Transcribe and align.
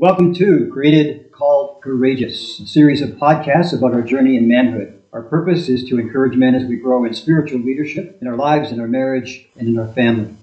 Welcome 0.00 0.32
to 0.34 0.70
Created 0.72 1.32
Called 1.32 1.82
Courageous, 1.82 2.60
a 2.60 2.66
series 2.68 3.02
of 3.02 3.10
podcasts 3.16 3.76
about 3.76 3.94
our 3.94 4.02
journey 4.02 4.36
in 4.36 4.46
manhood. 4.46 5.02
Our 5.12 5.22
purpose 5.22 5.68
is 5.68 5.82
to 5.88 5.98
encourage 5.98 6.36
men 6.36 6.54
as 6.54 6.68
we 6.68 6.76
grow 6.76 7.04
in 7.04 7.14
spiritual 7.14 7.58
leadership 7.58 8.16
in 8.20 8.28
our 8.28 8.36
lives, 8.36 8.70
in 8.70 8.78
our 8.78 8.86
marriage, 8.86 9.48
and 9.58 9.66
in 9.66 9.76
our 9.76 9.92
family. 9.92 10.36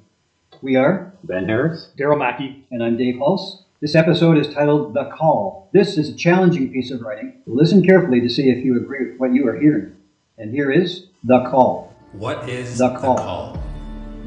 We 0.61 0.75
are 0.75 1.13
Ben 1.23 1.45
Harris, 1.45 1.89
Daryl 1.97 2.19
Mackey, 2.19 2.65
and 2.69 2.83
I'm 2.83 2.97
Dave 2.97 3.15
Hulse. 3.15 3.63
This 3.79 3.95
episode 3.95 4.37
is 4.37 4.53
titled 4.53 4.93
The 4.93 5.05
Call. 5.05 5.69
This 5.71 5.97
is 5.97 6.09
a 6.09 6.15
challenging 6.15 6.73
piece 6.73 6.91
of 6.91 6.99
writing. 6.99 7.41
Listen 7.45 7.81
carefully 7.81 8.19
to 8.19 8.29
see 8.29 8.49
if 8.49 8.65
you 8.65 8.75
agree 8.75 9.09
with 9.09 9.19
what 9.21 9.33
you 9.33 9.47
are 9.47 9.57
hearing. 9.57 9.95
And 10.37 10.51
here 10.51 10.69
is 10.69 11.05
The 11.23 11.49
Call. 11.49 11.95
What 12.11 12.49
is 12.49 12.77
The 12.77 12.89
the 12.89 12.99
call. 12.99 13.17
call? 13.17 13.63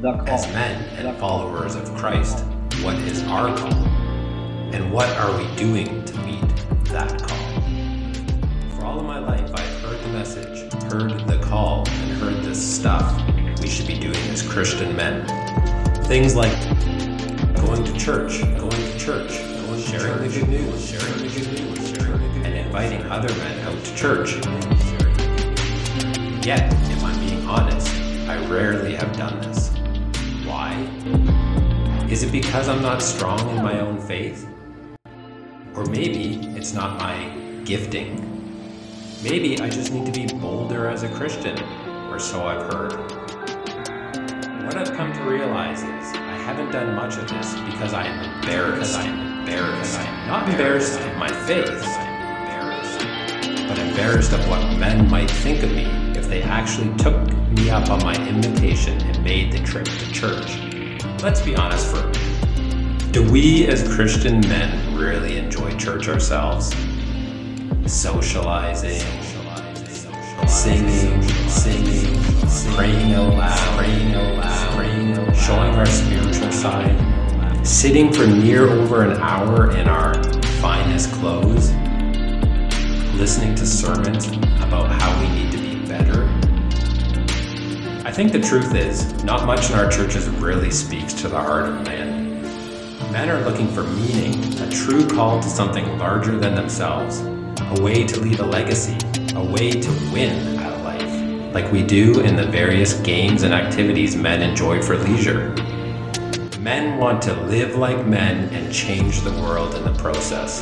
The 0.01 0.13
Call. 0.13 0.27
As 0.27 0.47
men 0.53 0.83
and 0.97 1.19
call. 1.19 1.41
followers 1.41 1.75
of 1.75 1.93
Christ, 1.95 2.43
what 2.81 2.95
is 2.95 3.21
our 3.25 3.55
call? 3.55 3.98
And 4.71 4.91
what 4.91 5.09
are 5.17 5.35
we 5.37 5.55
doing 5.55 6.05
to 6.05 6.17
meet 6.21 6.41
that 6.85 7.21
call? 7.21 7.37
For 8.75 8.85
all 8.85 8.99
of 8.99 9.05
my 9.05 9.17
life, 9.17 9.49
I've 9.53 9.81
heard 9.81 9.99
the 10.01 10.09
message, 10.09 10.71
heard 10.83 11.27
the 11.27 11.39
call, 11.39 11.87
and 11.89 12.11
heard 12.21 12.43
this 12.43 12.61
stuff 12.61 13.19
we 13.61 13.67
should 13.67 13.87
be 13.87 13.97
doing 13.97 14.15
as 14.29 14.47
Christian 14.47 14.95
men. 14.95 15.25
Things 16.05 16.35
like 16.35 16.57
going 17.55 17.83
to 17.83 17.93
church, 17.97 18.41
going 18.41 18.69
to 18.69 18.99
church, 18.99 19.39
going 19.39 19.81
sharing 19.81 20.29
the 20.29 20.39
good 20.39 20.49
news, 20.49 20.89
sharing 20.89 21.17
the 21.17 21.29
good 21.29 21.47
news, 21.51 21.89
sharing 21.89 22.17
the 22.17 22.35
good 22.35 22.45
and 22.45 22.55
inviting 22.55 23.01
other 23.07 23.33
men 23.37 23.59
out 23.67 23.83
to 23.83 23.95
church. 23.95 24.35
Yet, 26.45 26.71
if 26.91 27.03
I'm 27.03 27.19
being 27.19 27.45
honest, 27.45 27.87
I 28.29 28.37
rarely 28.47 28.95
have 28.95 29.15
done 29.17 29.39
this. 29.41 29.69
Why? 30.45 30.73
Is 32.09 32.23
it 32.23 32.31
because 32.31 32.69
I'm 32.69 32.81
not 32.81 33.01
strong 33.01 33.49
in 33.49 33.63
my 33.63 33.79
own 33.79 33.99
faith? 33.99 34.47
Or 35.75 35.85
maybe 35.85 36.39
it's 36.57 36.73
not 36.73 36.99
my 36.99 37.29
gifting. 37.63 38.25
Maybe 39.23 39.59
I 39.59 39.69
just 39.69 39.93
need 39.93 40.05
to 40.05 40.11
be 40.11 40.25
bolder 40.39 40.87
as 40.87 41.03
a 41.03 41.09
Christian, 41.09 41.57
or 42.09 42.19
so 42.19 42.45
I've 42.45 42.71
heard. 42.73 42.93
What 44.65 44.75
I've 44.75 44.95
come 44.95 45.11
to 45.13 45.21
realize 45.23 45.79
is 45.79 46.13
I 46.15 46.37
haven't 46.45 46.71
done 46.71 46.95
much 46.95 47.17
of 47.17 47.27
this 47.27 47.53
because 47.61 47.93
I 47.93 48.05
am 48.05 48.41
embarrassed. 48.41 48.97
Because 48.97 49.07
I'm 49.07 49.39
embarrassed. 49.39 49.99
Not 50.27 50.49
embarrassed 50.49 50.99
of 50.99 51.17
my 51.17 51.27
faith, 51.45 51.67
embarrassed. 51.67 52.99
but 53.67 53.79
embarrassed 53.79 54.33
of 54.33 54.47
what 54.49 54.61
men 54.77 55.09
might 55.09 55.29
think 55.29 55.63
of 55.63 55.71
me 55.71 55.85
if 56.17 56.27
they 56.27 56.41
actually 56.43 56.95
took 56.97 57.15
me 57.51 57.69
up 57.69 57.89
on 57.89 57.99
my 58.03 58.15
invitation 58.27 58.99
and 59.01 59.23
made 59.23 59.51
the 59.51 59.59
trip 59.59 59.85
to 59.85 60.11
church. 60.11 60.59
Let's 61.21 61.41
be 61.41 61.55
honest 61.55 61.87
for 61.87 61.97
a 61.97 62.07
minute. 62.07 63.11
Do 63.11 63.29
we 63.31 63.67
as 63.67 63.87
Christian 63.95 64.39
men 64.41 64.88
really 64.99 65.37
enjoy 65.37 65.71
church 65.77 66.09
ourselves? 66.09 66.75
Socializing, 67.85 68.99
singing, 70.45 71.21
singing, 71.47 72.21
praying 72.75 73.13
out 73.13 73.33
loud, 73.33 73.77
praying 73.77 74.13
out 74.13 74.35
loud, 74.35 74.75
praying 74.75 75.13
out 75.13 75.27
loud, 75.27 75.35
showing 75.37 75.75
our 75.75 75.85
spiritual 75.85 76.51
side, 76.51 77.65
sitting 77.65 78.11
for 78.11 78.27
near 78.27 78.67
over 78.69 79.03
an 79.03 79.17
hour 79.21 79.71
in 79.71 79.87
our 79.87 80.21
finest 80.59 81.13
clothes, 81.13 81.71
listening 83.15 83.55
to 83.55 83.65
sermons 83.65 84.27
about 84.61 84.91
how 84.91 85.21
we 85.21 85.29
need 85.29 85.51
to 85.51 85.57
be 85.57 85.87
better. 85.87 86.25
I 88.05 88.11
think 88.11 88.33
the 88.33 88.41
truth 88.41 88.75
is, 88.75 89.23
not 89.23 89.45
much 89.45 89.69
in 89.69 89.77
our 89.77 89.89
churches 89.89 90.27
really 90.27 90.71
speaks 90.71 91.13
to 91.13 91.29
the 91.29 91.39
heart 91.39 91.69
of 91.69 91.85
man. 91.85 92.18
Men 93.11 93.27
are 93.29 93.41
looking 93.41 93.67
for 93.67 93.81
meaning, 93.83 94.61
a 94.61 94.69
true 94.69 95.07
call 95.07 95.41
to 95.41 95.49
something 95.49 95.97
larger 95.97 96.37
than 96.37 96.53
themselves, 96.53 97.21
a 97.21 97.81
way 97.81 98.05
to 98.05 98.19
leave 98.19 98.39
a 98.39 98.45
legacy, 98.45 98.95
a 99.35 99.43
way 99.43 99.71
to 99.71 99.89
win 100.13 100.59
at 100.59 100.83
life, 100.83 101.53
like 101.53 101.71
we 101.71 101.81
do 101.81 102.19
in 102.19 102.35
the 102.35 102.45
various 102.45 102.93
games 103.01 103.41
and 103.41 103.51
activities 103.51 104.15
men 104.15 104.43
enjoy 104.43 104.79
for 104.79 104.95
leisure. 104.95 105.55
Men 106.59 106.99
want 106.99 107.19
to 107.23 107.33
live 107.45 107.75
like 107.77 108.05
men 108.05 108.47
and 108.53 108.71
change 108.71 109.21
the 109.21 109.31
world 109.41 109.73
in 109.73 109.83
the 109.83 109.93
process. 109.93 110.61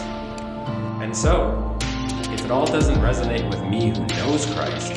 And 1.02 1.16
so, 1.16 1.78
if 2.32 2.46
it 2.46 2.50
all 2.50 2.66
doesn't 2.66 3.00
resonate 3.00 3.46
with 3.50 3.62
me 3.64 3.90
who 3.90 4.06
knows 4.16 4.46
Christ, 4.46 4.96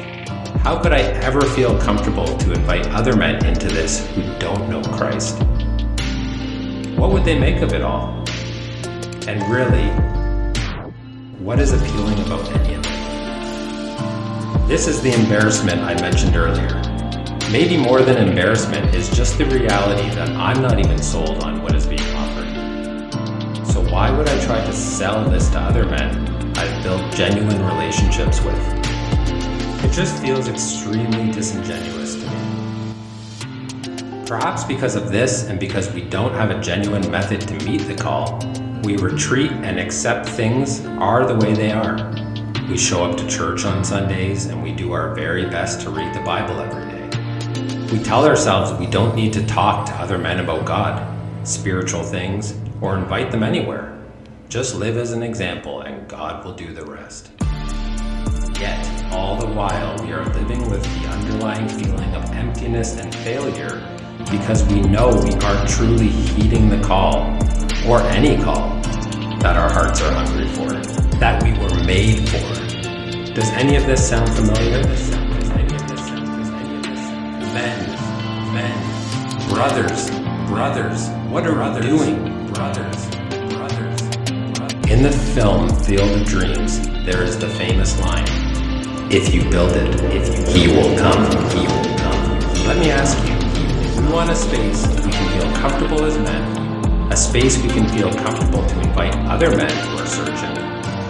how 0.62 0.80
could 0.80 0.92
I 0.92 1.00
ever 1.00 1.40
feel 1.40 1.76
comfortable 1.80 2.26
to 2.26 2.52
invite 2.52 2.86
other 2.88 3.16
men 3.16 3.44
into 3.44 3.66
this 3.66 4.06
who 4.10 4.22
don't 4.38 4.70
know 4.70 4.82
Christ? 4.82 5.42
What 7.00 7.12
would 7.12 7.24
they 7.24 7.38
make 7.38 7.62
of 7.62 7.72
it 7.72 7.80
all? 7.80 8.10
And 9.26 9.42
really, 9.50 9.88
what 11.42 11.58
is 11.58 11.72
appealing 11.72 12.18
about 12.26 12.46
any 12.52 12.74
of 12.74 12.84
it? 12.84 14.68
This 14.68 14.86
is 14.86 15.00
the 15.00 15.14
embarrassment 15.14 15.80
I 15.80 15.94
mentioned 15.94 16.36
earlier. 16.36 16.68
Maybe 17.50 17.78
more 17.78 18.02
than 18.02 18.18
embarrassment 18.18 18.94
is 18.94 19.08
just 19.08 19.38
the 19.38 19.46
reality 19.46 20.10
that 20.10 20.28
I'm 20.28 20.60
not 20.60 20.78
even 20.78 20.98
sold 20.98 21.42
on 21.42 21.62
what 21.62 21.74
is 21.74 21.86
being 21.86 22.02
offered. 22.16 23.66
So 23.66 23.82
why 23.90 24.10
would 24.14 24.28
I 24.28 24.44
try 24.44 24.62
to 24.62 24.72
sell 24.74 25.26
this 25.26 25.48
to 25.52 25.58
other 25.58 25.86
men 25.86 26.28
I've 26.58 26.82
built 26.82 27.14
genuine 27.14 27.64
relationships 27.64 28.42
with? 28.42 28.60
It 29.82 29.92
just 29.92 30.20
feels 30.20 30.48
extremely 30.48 31.32
disingenuous 31.32 32.19
Perhaps 34.30 34.62
because 34.62 34.94
of 34.94 35.10
this 35.10 35.48
and 35.48 35.58
because 35.58 35.92
we 35.92 36.02
don't 36.02 36.32
have 36.34 36.52
a 36.52 36.60
genuine 36.60 37.10
method 37.10 37.40
to 37.40 37.54
meet 37.64 37.80
the 37.80 37.96
call, 37.96 38.38
we 38.84 38.96
retreat 38.96 39.50
and 39.50 39.80
accept 39.80 40.28
things 40.28 40.86
are 40.86 41.26
the 41.26 41.34
way 41.44 41.52
they 41.52 41.72
are. 41.72 41.96
We 42.68 42.78
show 42.78 43.04
up 43.04 43.16
to 43.16 43.26
church 43.26 43.64
on 43.64 43.82
Sundays 43.82 44.46
and 44.46 44.62
we 44.62 44.70
do 44.70 44.92
our 44.92 45.16
very 45.16 45.46
best 45.46 45.80
to 45.80 45.90
read 45.90 46.14
the 46.14 46.20
Bible 46.20 46.60
every 46.60 46.84
day. 46.92 47.88
We 47.90 48.00
tell 48.04 48.24
ourselves 48.24 48.72
we 48.78 48.86
don't 48.86 49.16
need 49.16 49.32
to 49.32 49.44
talk 49.46 49.86
to 49.86 49.92
other 49.94 50.16
men 50.16 50.38
about 50.38 50.64
God, 50.64 51.04
spiritual 51.42 52.04
things, 52.04 52.54
or 52.80 52.96
invite 52.96 53.32
them 53.32 53.42
anywhere. 53.42 54.00
Just 54.48 54.76
live 54.76 54.96
as 54.96 55.10
an 55.10 55.24
example 55.24 55.80
and 55.80 56.06
God 56.06 56.44
will 56.44 56.54
do 56.54 56.72
the 56.72 56.84
rest. 56.84 57.32
Yet, 58.60 59.12
all 59.12 59.36
the 59.36 59.48
while, 59.48 60.00
we 60.04 60.12
are 60.12 60.24
living 60.24 60.70
with 60.70 60.84
the 60.84 61.08
underlying 61.08 61.68
feeling 61.68 62.14
of 62.14 62.30
emptiness 62.30 62.96
and 62.96 63.12
failure 63.12 63.99
because 64.30 64.64
we 64.64 64.80
know 64.80 65.08
we 65.08 65.32
aren't 65.44 65.68
truly 65.68 66.08
heeding 66.08 66.68
the 66.68 66.80
call, 66.80 67.36
or 67.86 68.00
any 68.08 68.36
call, 68.42 68.80
that 69.40 69.56
our 69.56 69.70
hearts 69.72 70.00
are 70.02 70.12
hungry 70.12 70.46
for, 70.48 70.72
that 71.18 71.42
we 71.42 71.52
were 71.52 71.84
made 71.84 72.28
for. 72.28 72.60
Does 73.34 73.48
any 73.50 73.76
of 73.76 73.86
this 73.86 74.06
sound 74.08 74.28
familiar? 74.30 74.82
Men, 77.54 78.54
men, 78.54 79.48
brothers, 79.48 80.10
brothers, 80.48 81.08
what 81.30 81.46
are 81.46 81.74
we 81.74 81.80
doing? 81.80 82.46
Brothers, 82.52 83.06
brothers, 83.48 84.02
brothers. 84.02 84.90
In 84.90 85.02
the 85.02 85.12
film 85.34 85.68
Field 85.84 86.10
of 86.10 86.26
Dreams, 86.26 86.80
there 87.06 87.22
is 87.22 87.38
the 87.38 87.48
famous 87.48 87.98
line 88.00 88.26
If 89.10 89.34
you 89.34 89.48
build 89.50 89.72
it, 89.72 89.94
if 90.12 90.54
you, 90.54 90.68
he 90.68 90.68
will 90.68 90.96
come, 90.98 91.24
he 91.50 91.66
will 91.66 91.98
come. 91.98 92.40
Let 92.66 92.78
me 92.78 92.90
ask 92.90 93.16
you 93.28 93.39
want 94.12 94.28
a 94.28 94.34
space 94.34 94.86
we 94.88 95.12
can 95.12 95.40
feel 95.40 95.52
comfortable 95.56 96.04
as 96.04 96.18
men, 96.18 97.12
a 97.12 97.16
space 97.16 97.62
we 97.62 97.68
can 97.68 97.88
feel 97.90 98.12
comfortable 98.12 98.66
to 98.66 98.80
invite 98.80 99.14
other 99.26 99.54
men 99.56 99.70
who 99.70 99.98
are 99.98 100.06
searching, 100.06 100.54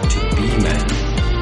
to 0.07 0.35
be 0.35 0.47
men, 0.61 0.79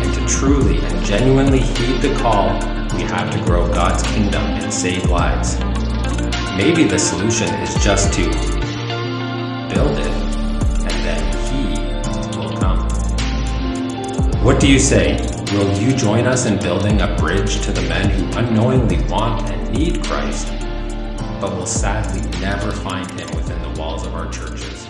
and 0.02 0.14
to 0.14 0.25
truly 0.25 0.80
and 0.80 1.06
genuinely 1.06 1.59
heed 1.59 2.02
the 2.02 2.16
call 2.19 2.53
we 2.96 3.03
have 3.03 3.30
to 3.31 3.44
grow 3.44 3.68
God's 3.74 4.03
kingdom 4.03 4.42
and 4.42 4.74
save 4.74 5.09
lives. 5.09 5.59
Maybe 6.56 6.86
the 6.86 6.98
solution 6.98 7.50
is 7.56 7.75
just 7.84 8.14
to 8.14 8.24
build 9.74 9.98
it, 10.00 10.14
and 10.88 10.98
then 11.03 11.22
He 11.50 12.38
will 12.38 12.56
come. 12.58 12.88
What 14.44 14.62
do 14.62 14.72
you 14.72 14.80
say? 14.80 15.19
Will 15.51 15.78
you 15.78 15.94
join 15.94 16.25
us 16.25 16.45
in 16.45 16.57
building 16.60 17.01
a 17.01 17.16
bridge 17.18 17.62
to 17.66 17.74
the 17.74 17.81
men 17.81 18.10
who 18.10 18.38
unknowingly 18.38 19.04
want 19.10 19.50
and 19.50 19.74
need 19.74 20.01
Christ, 20.04 20.48
but 21.39 21.56
will 21.56 21.65
sadly 21.65 22.21
never 22.39 22.71
find 22.71 23.09
Him 23.12 23.30
within 23.36 23.62
the 23.62 23.80
walls 23.80 24.06
of 24.06 24.13
our 24.13 24.30
churches? 24.31 24.86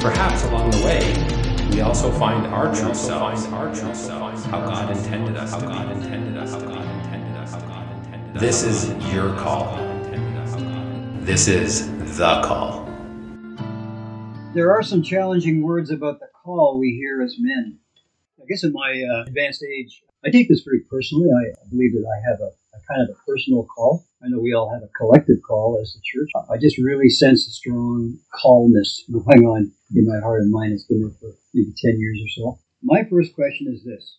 Perhaps 0.00 0.44
along 0.44 0.70
the 0.70 0.84
way, 0.84 1.70
we 1.70 1.80
also 1.80 2.10
find 2.12 2.46
our 2.48 2.72
true 2.74 2.94
selves, 2.94 3.46
our 3.46 3.74
true 3.74 3.94
selves, 3.94 4.44
how 4.44 4.64
God 4.64 4.96
intended 4.96 5.36
us, 5.36 5.52
how 5.52 5.60
God 5.60 5.90
intended 5.90 6.36
us, 6.36 6.52
how 6.52 6.60
God 6.60 6.84
intended 6.84 7.36
us, 7.36 7.52
how 7.52 7.60
God 7.60 7.96
intended 7.98 8.36
us. 8.36 8.40
This 8.40 8.62
is 8.62 9.12
your 9.12 9.34
call. 9.36 9.76
This 11.20 11.48
is 11.48 11.88
the 12.16 12.42
call. 12.42 12.86
There 14.54 14.72
are 14.72 14.82
some 14.82 15.02
challenging 15.02 15.62
words 15.62 15.90
about 15.90 16.20
the 16.20 16.28
call 16.44 16.78
we 16.78 16.92
hear 16.92 17.22
as 17.22 17.36
men. 17.38 17.78
I 18.40 18.46
guess 18.48 18.64
in 18.64 18.72
my 18.72 19.02
uh, 19.02 19.24
advanced 19.26 19.62
age, 19.62 20.02
I 20.24 20.30
take 20.30 20.48
this 20.48 20.62
very 20.62 20.80
personally. 20.80 21.28
I 21.30 21.68
believe 21.68 21.92
that 21.92 22.06
I 22.06 22.30
have 22.30 22.40
a, 22.40 22.50
a 22.76 22.80
kind 22.88 23.02
of 23.02 23.16
a 23.16 23.20
personal 23.26 23.64
call. 23.64 24.04
I 24.22 24.28
know 24.28 24.38
we 24.38 24.52
all 24.52 24.70
have 24.70 24.82
a 24.82 24.88
collective 24.88 25.38
call 25.46 25.78
as 25.80 25.94
the 25.94 26.00
church. 26.04 26.30
I 26.50 26.58
just 26.58 26.76
really 26.76 27.08
sense 27.08 27.46
a 27.46 27.50
strong 27.52 28.18
callness 28.34 29.00
going 29.10 29.46
on 29.46 29.72
in 29.94 30.06
my 30.06 30.20
heart 30.20 30.42
and 30.42 30.50
mind. 30.50 30.74
It's 30.74 30.84
been 30.84 31.00
there 31.00 31.16
for 31.20 31.36
maybe 31.54 31.72
10 31.76 31.98
years 31.98 32.20
or 32.22 32.28
so. 32.28 32.58
My 32.82 33.04
first 33.04 33.34
question 33.34 33.66
is 33.72 33.82
this 33.82 34.18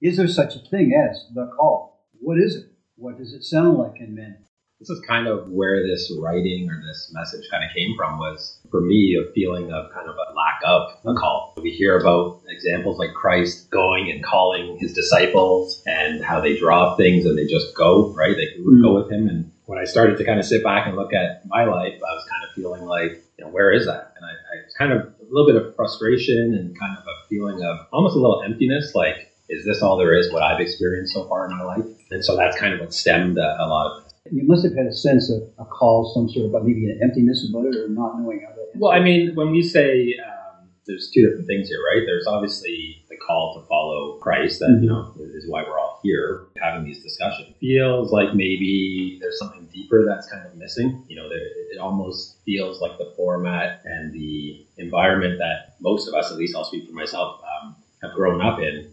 Is 0.00 0.16
there 0.16 0.26
such 0.26 0.56
a 0.56 0.58
thing 0.58 0.92
as 0.92 1.26
the 1.34 1.46
call? 1.46 2.08
What 2.20 2.38
is 2.38 2.56
it? 2.56 2.66
What 2.96 3.18
does 3.18 3.32
it 3.32 3.44
sound 3.44 3.78
like 3.78 4.00
in 4.00 4.16
men? 4.16 4.38
This 4.80 4.90
is 4.90 5.00
kind 5.06 5.26
of 5.26 5.48
where 5.48 5.84
this 5.86 6.12
writing 6.20 6.68
or 6.70 6.80
this 6.86 7.10
message 7.12 7.44
kind 7.50 7.64
of 7.64 7.74
came 7.74 7.96
from 7.96 8.18
was 8.18 8.60
for 8.70 8.80
me 8.80 9.16
a 9.16 9.32
feeling 9.32 9.72
of 9.72 9.92
kind 9.92 10.08
of 10.08 10.14
a 10.14 10.34
lack 10.34 10.60
of 10.64 10.92
a 11.04 11.18
call. 11.18 11.54
We 11.60 11.70
hear 11.70 11.98
about 11.98 12.42
examples 12.48 12.98
like 12.98 13.12
christ 13.14 13.70
going 13.70 14.10
and 14.10 14.22
calling 14.22 14.78
his 14.78 14.92
disciples 14.94 15.82
and 15.86 16.24
how 16.24 16.40
they 16.40 16.56
draw 16.56 16.96
things 16.96 17.26
and 17.26 17.36
they 17.36 17.46
just 17.46 17.74
go 17.74 18.12
right? 18.14 18.36
They 18.36 18.54
would 18.60 18.82
go 18.82 18.90
mm. 18.90 19.02
with 19.02 19.12
him. 19.12 19.28
And 19.28 19.50
when 19.66 19.78
i 19.78 19.84
started 19.84 20.16
to 20.18 20.24
kind 20.24 20.38
of 20.38 20.46
sit 20.46 20.62
back 20.62 20.86
and 20.86 20.96
look 20.96 21.12
at 21.12 21.46
my 21.46 21.64
life 21.64 21.94
i 21.94 22.14
was 22.14 22.26
kind 22.30 22.44
of 22.44 22.54
feeling 22.54 22.86
like 22.86 23.22
you 23.36 23.44
know 23.44 23.50
where 23.50 23.72
is 23.72 23.86
that? 23.86 24.14
And 24.16 24.24
i, 24.24 24.30
I 24.30 24.78
kind 24.78 24.92
of 24.92 25.08
a 25.20 25.30
little 25.30 25.46
bit 25.46 25.56
of 25.56 25.74
frustration 25.76 26.54
and 26.54 26.78
kind 26.78 26.96
of 26.96 27.04
a 27.04 27.28
feeling 27.28 27.62
of 27.62 27.86
almost 27.92 28.16
a 28.16 28.18
little 28.18 28.42
emptiness 28.42 28.94
like 28.94 29.34
is 29.48 29.64
this 29.64 29.82
all 29.82 29.96
there 29.96 30.14
is 30.14 30.32
what 30.32 30.42
i've 30.42 30.60
experienced 30.60 31.14
so 31.14 31.26
far 31.28 31.46
in 31.46 31.56
my 31.56 31.64
life? 31.64 31.84
And 32.10 32.24
so 32.24 32.36
that's 32.36 32.58
kind 32.58 32.72
of 32.72 32.80
what 32.80 32.94
stemmed 32.94 33.38
a, 33.38 33.56
a 33.60 33.66
lot 33.66 33.98
of 33.98 34.07
You 34.32 34.46
must 34.46 34.64
have 34.64 34.74
had 34.74 34.86
a 34.86 34.92
sense 34.92 35.30
of 35.30 35.42
a 35.58 35.64
call, 35.64 36.12
some 36.14 36.28
sort 36.28 36.54
of 36.54 36.64
maybe 36.64 36.90
an 36.90 37.00
emptiness 37.02 37.48
about 37.48 37.66
it, 37.66 37.76
or 37.76 37.88
not 37.88 38.18
knowing 38.18 38.40
how 38.40 38.54
to. 38.54 38.64
Well, 38.74 38.92
I 38.92 39.00
mean, 39.00 39.34
when 39.34 39.50
we 39.50 39.62
say 39.62 40.14
um, 40.24 40.68
there's 40.88 41.10
two 41.10 41.22
different 41.26 41.46
things 41.46 41.68
here, 41.68 41.78
right? 41.78 42.02
There's 42.06 42.26
obviously 42.26 43.04
the 43.10 43.16
call 43.16 43.60
to 43.60 43.68
follow 43.68 44.18
Christ, 44.18 44.60
that 44.60 44.78
you 44.80 44.88
know 44.88 45.12
is 45.34 45.48
why 45.48 45.62
we're 45.62 45.78
all 45.78 46.00
here 46.02 46.46
having 46.60 46.84
these 46.84 47.02
discussions. 47.02 47.54
Feels 47.60 48.10
like 48.10 48.34
maybe 48.34 49.18
there's 49.20 49.38
something 49.38 49.68
deeper 49.72 50.04
that's 50.06 50.28
kind 50.28 50.46
of 50.46 50.56
missing. 50.56 51.04
You 51.08 51.16
know, 51.16 51.28
there, 51.28 51.38
it 51.38 51.78
almost 51.78 52.38
feels 52.44 52.80
like 52.80 52.98
the 52.98 53.12
format 53.16 53.82
and 53.84 54.12
the 54.12 54.64
environment 54.78 55.38
that 55.38 55.76
most 55.80 56.08
of 56.08 56.14
us, 56.14 56.32
at 56.32 56.38
least 56.38 56.56
I'll 56.56 56.64
speak 56.64 56.86
for 56.86 56.94
myself, 56.94 57.40
um, 57.62 57.76
have 58.02 58.14
grown 58.14 58.40
up 58.40 58.58
in. 58.58 58.90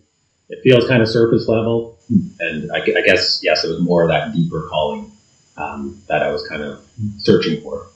It 0.49 0.59
feels 0.63 0.87
kind 0.87 1.01
of 1.01 1.07
surface 1.07 1.47
level, 1.47 1.97
and 2.39 2.71
I, 2.71 2.77
I 2.77 3.01
guess 3.01 3.39
yes, 3.41 3.63
it 3.63 3.69
was 3.69 3.81
more 3.81 4.03
of 4.03 4.09
that 4.09 4.33
deeper 4.33 4.67
calling 4.69 5.11
um, 5.57 6.01
that 6.07 6.23
I 6.23 6.31
was 6.31 6.47
kind 6.47 6.61
of 6.61 6.85
searching 7.17 7.61
for. 7.61 7.87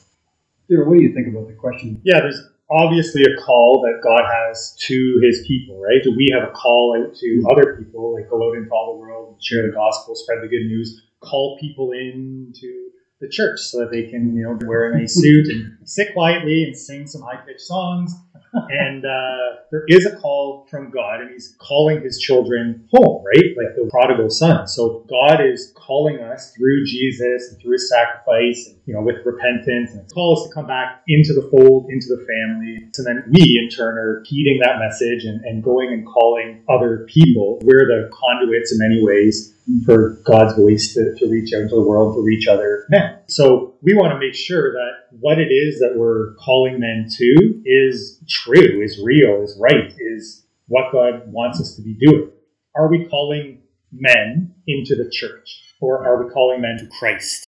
Sarah, 0.69 0.87
what 0.87 0.97
do 0.97 1.03
you 1.03 1.13
think 1.13 1.27
about 1.27 1.47
the 1.47 1.55
question? 1.55 1.99
yeah, 2.03 2.19
there's 2.21 2.39
obviously 2.69 3.23
a 3.23 3.41
call 3.41 3.81
that 3.81 4.01
God 4.03 4.21
has 4.31 4.75
to 4.87 5.19
his 5.23 5.43
people, 5.47 5.81
right? 5.81 6.03
Do 6.03 6.13
we 6.15 6.29
have 6.33 6.47
a 6.47 6.51
call 6.51 6.95
out 6.97 7.15
to 7.15 7.43
other 7.51 7.75
people, 7.77 8.13
like 8.13 8.29
go 8.29 8.49
out 8.49 8.55
into 8.55 8.69
all 8.69 8.93
the 8.93 8.99
world 8.99 9.33
and 9.33 9.43
share 9.43 9.65
the 9.65 9.73
gospel, 9.73 10.15
spread 10.15 10.39
the 10.43 10.47
good 10.47 10.65
news, 10.67 11.01
call 11.21 11.57
people 11.59 11.91
into 11.91 12.91
the 13.19 13.27
church 13.27 13.59
so 13.59 13.79
that 13.79 13.91
they 13.91 14.03
can, 14.03 14.35
you 14.35 14.43
know, 14.43 14.57
wear 14.65 14.91
a 14.91 14.97
nice 14.97 15.15
suit 15.15 15.47
and 15.47 15.77
sit 15.83 16.13
quietly 16.13 16.63
and 16.63 16.77
sing 16.77 17.05
some 17.05 17.21
high 17.21 17.37
pitched 17.45 17.61
songs. 17.61 18.13
and 18.53 19.05
uh, 19.05 19.61
there 19.71 19.83
is 19.89 20.05
a 20.05 20.15
call 20.15 20.65
from 20.71 20.89
God, 20.89 21.21
and 21.21 21.29
He's 21.29 21.55
calling 21.59 22.01
His 22.01 22.17
children 22.17 22.87
home, 22.91 23.23
right? 23.23 23.45
Like 23.57 23.75
the 23.75 23.87
prodigal 23.91 24.29
son. 24.29 24.67
So 24.67 25.05
God 25.07 25.45
is 25.45 25.71
calling 25.75 26.19
us 26.19 26.51
through 26.53 26.85
Jesus 26.85 27.51
and 27.51 27.61
through 27.61 27.73
His 27.73 27.89
sacrifice, 27.89 28.67
and 28.67 28.79
you 28.85 28.93
know, 28.93 29.01
with 29.01 29.17
repentance, 29.25 29.91
and 29.91 30.09
call 30.13 30.39
us 30.39 30.47
to 30.47 30.53
come 30.53 30.65
back 30.65 31.03
into 31.07 31.33
the 31.33 31.47
fold, 31.51 31.91
into 31.91 32.07
the 32.07 32.25
family. 32.25 32.89
So 32.93 33.03
then 33.03 33.23
we, 33.29 33.61
in 33.61 33.69
turn, 33.69 33.97
are 33.99 34.23
heeding 34.25 34.59
that 34.63 34.79
message 34.79 35.25
and, 35.25 35.41
and 35.45 35.63
going 35.63 35.93
and 35.93 36.07
calling 36.07 36.63
other 36.69 37.05
people. 37.07 37.59
We're 37.63 37.85
the 37.85 38.09
conduits 38.13 38.71
in 38.71 38.79
many 38.79 39.03
ways 39.03 39.53
for 39.85 40.21
God's 40.25 40.55
voice 40.55 40.93
to, 40.93 41.15
to 41.17 41.29
reach 41.29 41.53
out 41.53 41.69
to 41.69 41.75
the 41.75 41.81
world, 41.81 42.15
to 42.15 42.21
reach 42.21 42.47
other 42.47 42.85
men. 42.89 43.19
So 43.27 43.75
we 43.81 43.93
want 43.93 44.13
to 44.13 44.19
make 44.19 44.35
sure 44.35 44.71
that 44.73 45.17
what 45.19 45.39
it 45.39 45.51
is 45.51 45.79
that 45.79 45.93
we're 45.95 46.33
calling 46.35 46.79
men 46.79 47.07
to 47.17 47.61
is 47.65 48.21
true, 48.29 48.81
is 48.83 49.01
real, 49.03 49.41
is 49.43 49.57
right, 49.59 49.93
is 49.97 50.45
what 50.67 50.91
God 50.91 51.31
wants 51.31 51.59
us 51.59 51.75
to 51.75 51.81
be 51.81 51.95
doing. 51.99 52.29
Are 52.75 52.89
we 52.89 53.05
calling 53.05 53.61
men 53.91 54.53
into 54.67 54.95
the 54.95 55.09
church 55.11 55.75
or 55.81 56.05
are 56.05 56.23
we 56.23 56.31
calling 56.31 56.61
men 56.61 56.77
to 56.79 56.87
Christ? 56.99 57.45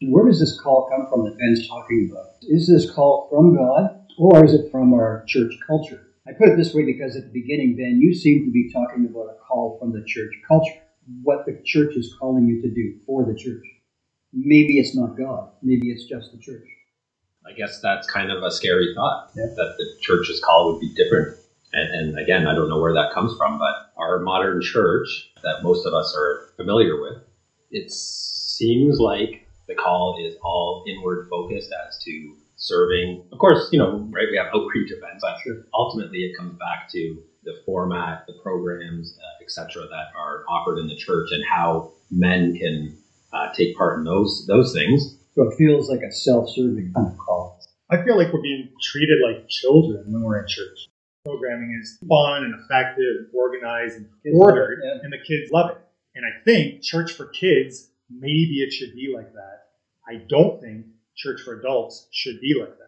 And 0.00 0.12
where 0.12 0.26
does 0.26 0.40
this 0.40 0.60
call 0.60 0.88
come 0.90 1.06
from 1.08 1.24
that 1.24 1.38
Ben's 1.38 1.66
talking 1.66 2.10
about? 2.10 2.26
Is 2.42 2.68
this 2.68 2.90
call 2.90 3.28
from 3.30 3.56
God, 3.56 4.04
or 4.18 4.44
is 4.44 4.52
it 4.52 4.70
from 4.70 4.92
our 4.92 5.24
church 5.26 5.54
culture? 5.66 6.08
I 6.28 6.32
put 6.32 6.50
it 6.50 6.56
this 6.56 6.74
way 6.74 6.84
because 6.84 7.16
at 7.16 7.22
the 7.24 7.40
beginning, 7.40 7.76
Ben, 7.76 8.00
you 8.00 8.12
seem 8.12 8.44
to 8.44 8.50
be 8.50 8.70
talking 8.72 9.06
about 9.06 9.30
a 9.30 9.38
call 9.46 9.78
from 9.78 9.92
the 9.92 10.04
church 10.06 10.32
culture, 10.46 10.82
what 11.22 11.40
the 11.46 11.54
church 11.64 11.96
is 11.96 12.08
calling 12.18 12.46
you 12.46 12.56
to 12.60 12.68
do 12.68 12.92
for 13.06 13.24
the 13.24 13.34
church. 13.34 13.62
Maybe 14.32 14.78
it's 14.78 14.94
not 14.94 15.16
God. 15.16 15.46
Maybe 15.62 15.90
it's 15.90 16.04
just 16.04 16.30
the 16.32 16.38
church. 16.38 16.64
I 17.46 17.52
guess 17.52 17.78
that's 17.82 18.06
kind 18.06 18.30
of 18.30 18.42
a 18.42 18.50
scary 18.50 18.88
thought 18.94 19.16
Yeah. 19.34 19.46
that 19.56 19.70
the 19.78 19.86
church's 20.00 20.40
call 20.40 20.66
would 20.66 20.78
be 20.80 20.90
different. 20.96 21.28
And, 21.72 21.88
and 21.90 22.18
again, 22.18 22.46
I 22.46 22.54
don't 22.54 22.68
know 22.68 22.78
where 22.78 22.92
that 22.94 23.10
comes 23.10 23.34
from, 23.36 23.58
but 23.58 23.74
our 23.96 24.18
modern 24.18 24.60
church 24.60 25.28
that 25.42 25.62
most 25.62 25.86
of 25.86 25.94
us 25.94 26.12
are 26.16 26.40
familiar 26.56 26.96
with, 27.00 27.16
it 27.70 27.90
seems 27.90 28.98
like 28.98 29.30
the 29.68 29.74
call 29.74 30.14
is 30.18 30.34
all 30.42 30.82
inward 30.86 31.20
focused 31.30 31.72
as 31.86 31.96
to 31.98 32.34
serving. 32.56 33.18
Of 33.32 33.38
course, 33.38 33.68
you 33.70 33.78
know, 33.78 33.90
right? 34.10 34.26
We 34.30 34.36
have 34.36 34.46
outreach 34.54 34.90
events, 34.90 35.22
but 35.22 35.36
Sure. 35.42 35.56
ultimately 35.74 36.20
it 36.24 36.32
comes 36.36 36.54
back 36.58 36.88
to 36.90 37.22
the 37.46 37.56
format, 37.64 38.26
the 38.26 38.34
programs, 38.42 39.16
uh, 39.18 39.42
etc., 39.44 39.82
that 39.88 40.08
are 40.18 40.44
offered 40.48 40.78
in 40.78 40.88
the 40.88 40.96
church, 40.96 41.28
and 41.32 41.42
how 41.50 41.92
men 42.10 42.54
can 42.56 42.98
uh, 43.32 43.52
take 43.54 43.76
part 43.76 43.98
in 43.98 44.04
those 44.04 44.44
those 44.46 44.74
things. 44.74 45.16
So 45.34 45.48
it 45.48 45.54
feels 45.56 45.88
like 45.88 46.00
a 46.02 46.12
self-serving 46.12 46.92
kind 46.94 47.08
of 47.12 47.18
call. 47.18 47.60
I 47.90 48.02
feel 48.02 48.16
like 48.16 48.32
we're 48.32 48.42
being 48.42 48.70
treated 48.82 49.18
like 49.24 49.48
children 49.48 50.04
when 50.12 50.22
we're 50.22 50.40
in 50.40 50.48
church. 50.48 50.88
Programming 51.24 51.78
is 51.82 51.98
fun 52.08 52.44
and 52.44 52.54
effective 52.64 53.04
and 53.18 53.28
organized 53.34 53.96
and 53.96 54.08
ordered, 54.34 54.80
Yeah. 54.84 54.98
and 55.02 55.12
the 55.12 55.18
kids 55.18 55.50
love 55.52 55.70
it. 55.70 55.78
And 56.14 56.24
I 56.24 56.42
think 56.44 56.82
church 56.82 57.12
for 57.12 57.26
kids, 57.26 57.90
maybe 58.10 58.62
it 58.62 58.72
should 58.72 58.94
be 58.94 59.12
like 59.14 59.32
that. 59.34 59.66
I 60.08 60.22
don't 60.28 60.60
think 60.60 60.86
church 61.16 61.40
for 61.42 61.58
adults 61.60 62.08
should 62.12 62.40
be 62.40 62.54
like 62.58 62.76
that. 62.78 62.85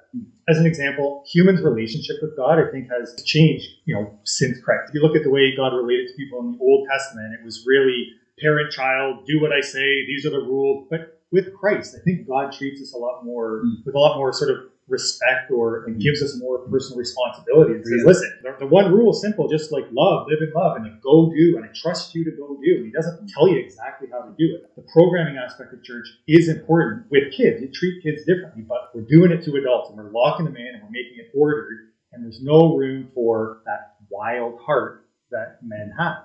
As 0.48 0.58
an 0.58 0.66
example, 0.66 1.24
humans' 1.30 1.62
relationship 1.62 2.16
with 2.22 2.36
God, 2.36 2.58
I 2.58 2.70
think, 2.70 2.88
has 2.90 3.14
changed, 3.24 3.68
you 3.84 3.94
know, 3.94 4.18
since 4.24 4.58
Christ. 4.60 4.88
If 4.88 4.94
you 4.94 5.02
look 5.02 5.14
at 5.16 5.22
the 5.22 5.30
way 5.30 5.54
God 5.56 5.74
related 5.76 6.08
to 6.08 6.14
people 6.16 6.40
in 6.40 6.52
the 6.52 6.58
Old 6.60 6.88
Testament, 6.90 7.34
it 7.38 7.44
was 7.44 7.64
really 7.66 8.08
parent 8.40 8.72
child, 8.72 9.26
do 9.26 9.40
what 9.40 9.52
I 9.52 9.60
say, 9.60 10.06
these 10.06 10.24
are 10.24 10.30
the 10.30 10.38
rules. 10.38 10.86
But 10.90 11.20
with 11.30 11.52
Christ, 11.54 11.94
I 11.98 12.02
think 12.04 12.26
God 12.26 12.52
treats 12.52 12.80
us 12.80 12.94
a 12.94 12.98
lot 12.98 13.24
more 13.24 13.62
Mm. 13.64 13.84
with 13.84 13.94
a 13.94 13.98
lot 13.98 14.16
more 14.16 14.32
sort 14.32 14.50
of 14.50 14.58
respect 14.88 15.50
or 15.50 15.84
and 15.84 16.00
gives 16.00 16.22
us 16.22 16.36
more 16.38 16.58
personal 16.68 16.98
responsibility 16.98 17.74
and 17.74 17.84
says, 17.84 18.00
Yeah. 18.00 18.08
listen, 18.08 18.30
the, 18.42 18.56
the 18.60 18.66
one 18.66 18.92
rule 18.92 19.12
is 19.12 19.20
simple, 19.20 19.48
just 19.48 19.70
like 19.72 19.84
love, 19.92 20.26
live 20.28 20.40
in 20.40 20.52
love, 20.54 20.76
and 20.76 20.84
like 20.84 21.00
go 21.02 21.30
do, 21.30 21.56
and 21.56 21.64
I 21.64 21.68
trust 21.74 22.14
you 22.14 22.24
to 22.24 22.30
go 22.32 22.56
do. 22.62 22.76
And 22.76 22.86
He 22.86 22.90
doesn't 22.90 23.28
tell 23.28 23.48
you 23.48 23.58
exactly 23.58 24.08
how 24.10 24.20
to 24.22 24.32
do 24.38 24.56
it. 24.56 24.74
The 24.76 24.82
programming 24.92 25.36
aspect 25.36 25.72
of 25.72 25.82
church 25.82 26.06
is 26.26 26.48
important 26.48 27.10
with 27.10 27.32
kids. 27.32 27.60
You 27.60 27.68
treat 27.68 28.02
kids 28.02 28.24
differently, 28.24 28.62
but 28.62 28.90
we're 28.94 29.02
doing 29.02 29.30
it 29.32 29.44
to 29.44 29.54
adults 29.56 29.90
and 29.90 29.98
we're 29.98 30.10
locking 30.10 30.46
them 30.46 30.56
in 30.56 30.74
and 30.74 30.82
we're 30.82 30.90
making 30.90 31.18
it 31.18 31.30
ordered, 31.34 31.92
and 32.12 32.24
there's 32.24 32.42
no 32.42 32.76
room 32.76 33.10
for 33.14 33.62
that 33.66 33.96
wild 34.10 34.58
heart 34.60 35.04
that 35.30 35.58
men 35.62 35.92
have. 35.98 36.24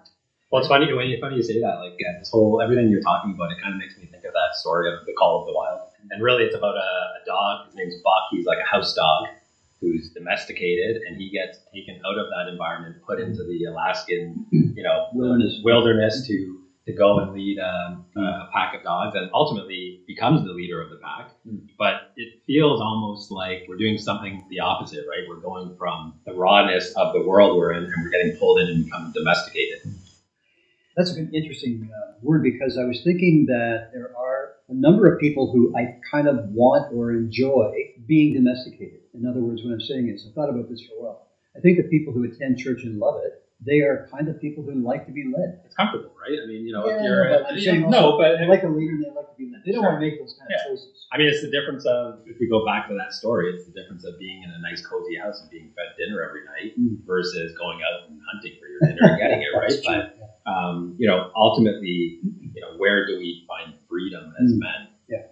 Well, 0.51 0.59
it's 0.61 0.69
funny 0.69 0.91
when 0.93 1.07
you 1.07 1.17
funny 1.19 1.37
you 1.37 1.43
say 1.43 1.59
that. 1.59 1.75
Like 1.81 1.93
uh, 1.93 2.19
this 2.19 2.29
whole 2.29 2.61
everything 2.61 2.89
you're 2.89 3.01
talking 3.01 3.33
about, 3.33 3.51
it 3.51 3.57
kind 3.61 3.73
of 3.73 3.79
makes 3.79 3.97
me 3.97 4.05
think 4.05 4.23
of 4.23 4.33
that 4.33 4.53
story 4.53 4.87
of 4.93 5.03
the 5.05 5.13
Call 5.13 5.41
of 5.41 5.47
the 5.47 5.53
Wild. 5.53 5.81
And 6.11 6.21
really, 6.21 6.43
it's 6.43 6.55
about 6.55 6.75
a, 6.75 6.79
a 6.79 7.25
dog. 7.25 7.67
His 7.67 7.75
name's 7.75 7.95
Buck. 8.03 8.29
He's 8.31 8.45
like 8.45 8.59
a 8.59 8.67
house 8.67 8.93
dog 8.93 9.27
who's 9.81 10.11
domesticated, 10.11 11.01
and 11.07 11.17
he 11.17 11.29
gets 11.29 11.59
taken 11.73 12.01
out 12.05 12.17
of 12.17 12.27
that 12.29 12.51
environment, 12.51 12.95
put 13.05 13.19
into 13.19 13.43
the 13.43 13.65
Alaskan, 13.65 14.45
you 14.51 14.83
know, 14.83 15.07
Wilderness. 15.13 15.59
wilderness 15.63 16.27
to 16.27 16.59
to 16.85 16.91
go 16.91 17.19
and 17.19 17.31
lead 17.31 17.57
um, 17.59 18.05
a 18.17 18.49
pack 18.51 18.75
of 18.75 18.83
dogs, 18.83 19.15
and 19.15 19.29
ultimately 19.33 20.01
becomes 20.05 20.45
the 20.45 20.51
leader 20.51 20.81
of 20.81 20.89
the 20.89 20.97
pack. 20.97 21.31
Mm. 21.47 21.69
But 21.77 22.11
it 22.17 22.41
feels 22.45 22.81
almost 22.81 23.31
like 23.31 23.63
we're 23.69 23.77
doing 23.77 23.97
something 23.97 24.45
the 24.49 24.59
opposite, 24.59 25.05
right? 25.07 25.23
We're 25.27 25.37
going 25.37 25.77
from 25.77 26.19
the 26.25 26.33
rawness 26.33 26.91
of 26.97 27.13
the 27.13 27.21
world 27.21 27.57
we're 27.57 27.71
in, 27.71 27.85
and 27.85 27.93
we're 28.03 28.09
getting 28.09 28.35
pulled 28.37 28.59
in 28.59 28.67
and 28.67 28.85
becoming 28.85 29.13
domesticated. 29.13 29.79
That's 30.97 31.11
an 31.11 31.31
interesting 31.33 31.89
uh, 31.89 32.13
word 32.21 32.43
because 32.43 32.77
I 32.77 32.83
was 32.83 33.01
thinking 33.03 33.45
that 33.47 33.91
there 33.93 34.11
are 34.17 34.42
a 34.73 34.79
number 34.79 35.05
of 35.05 35.17
people 35.19 35.49
who 35.51 35.71
I 35.75 35.87
kind 36.11 36.27
of 36.27 36.39
want 36.51 36.85
or 36.91 37.11
enjoy 37.13 37.69
being 38.07 38.33
domesticated. 38.33 39.01
In 39.13 39.25
other 39.25 39.41
words, 39.41 39.63
what 39.63 39.71
I'm 39.71 39.79
saying 39.79 40.09
is, 40.09 40.25
I've 40.25 40.33
thought 40.33 40.49
about 40.49 40.67
this 40.67 40.81
for 40.81 40.93
a 40.97 41.01
while. 41.03 41.21
I 41.55 41.59
think 41.59 41.77
the 41.77 41.83
people 41.83 42.11
who 42.13 42.23
attend 42.23 42.57
church 42.57 42.81
and 42.83 42.97
love 42.97 43.15
it, 43.23 43.33
they 43.65 43.79
are 43.79 44.01
kind 44.11 44.27
of 44.27 44.37
people 44.39 44.63
who 44.63 44.73
like 44.75 45.05
to 45.05 45.11
be 45.13 45.23
led. 45.23 45.53
It's 45.63 45.75
comfortable, 45.75 46.11
right? 46.19 46.35
I 46.41 46.45
mean, 46.47 46.65
you 46.65 46.73
know, 46.73 46.83
Yeah, 46.87 46.97
if 46.97 47.01
you're 47.05 47.29
but 47.29 47.41
I'm 47.47 47.55
yeah, 47.57 47.71
saying 47.71 47.85
no, 47.87 48.17
but 48.17 48.35
They 48.39 48.45
like 48.45 48.63
a 48.63 48.67
leader 48.67 48.91
and 48.97 49.03
they 49.03 49.13
like 49.15 49.29
to 49.29 49.35
be 49.37 49.47
led. 49.47 49.61
They 49.63 49.71
don't 49.71 49.85
Sure. 49.85 49.93
want 49.93 50.01
to 50.01 50.05
make 50.05 50.17
those 50.17 50.33
kind 50.35 50.49
Yeah. 50.49 50.57
of 50.57 50.65
choices. 50.67 51.07
I 51.13 51.17
mean, 51.17 51.29
it's 51.29 51.39
the 51.39 51.47
difference 51.53 51.85
of 51.85 52.19
if 52.25 52.35
we 52.41 52.47
go 52.49 52.65
back 52.65 52.87
to 52.87 52.95
that 52.99 53.13
story, 53.13 53.47
it's 53.47 53.63
the 53.63 53.71
difference 53.71 54.03
of 54.03 54.17
being 54.17 54.41
in 54.43 54.49
a 54.51 54.59
nice 54.59 54.81
cozy 54.81 55.15
house 55.15 55.39
and 55.39 55.47
being 55.49 55.69
fed 55.77 55.93
dinner 55.95 56.19
every 56.25 56.41
night 56.43 56.73
Mm. 56.75 56.97
versus 57.05 57.53
going 57.53 57.79
out 57.85 58.01
and 58.09 58.19
hunting 58.33 58.57
for 58.59 58.67
your 58.67 58.81
dinner 58.83 59.05
and 59.07 59.15
getting 59.15 59.39
it 59.39 59.53
right. 59.63 59.77
But 59.85 60.01
um, 60.49 60.93
you 60.97 61.07
know, 61.07 61.23
ultimately, 61.35 62.17
you 62.19 62.59
know, 62.61 62.73
where 62.75 63.05
do 63.05 63.15
we 63.15 63.39
freedom 64.03 64.33
as 64.43 64.51
Mm. 64.53 64.59
men. 64.59 64.87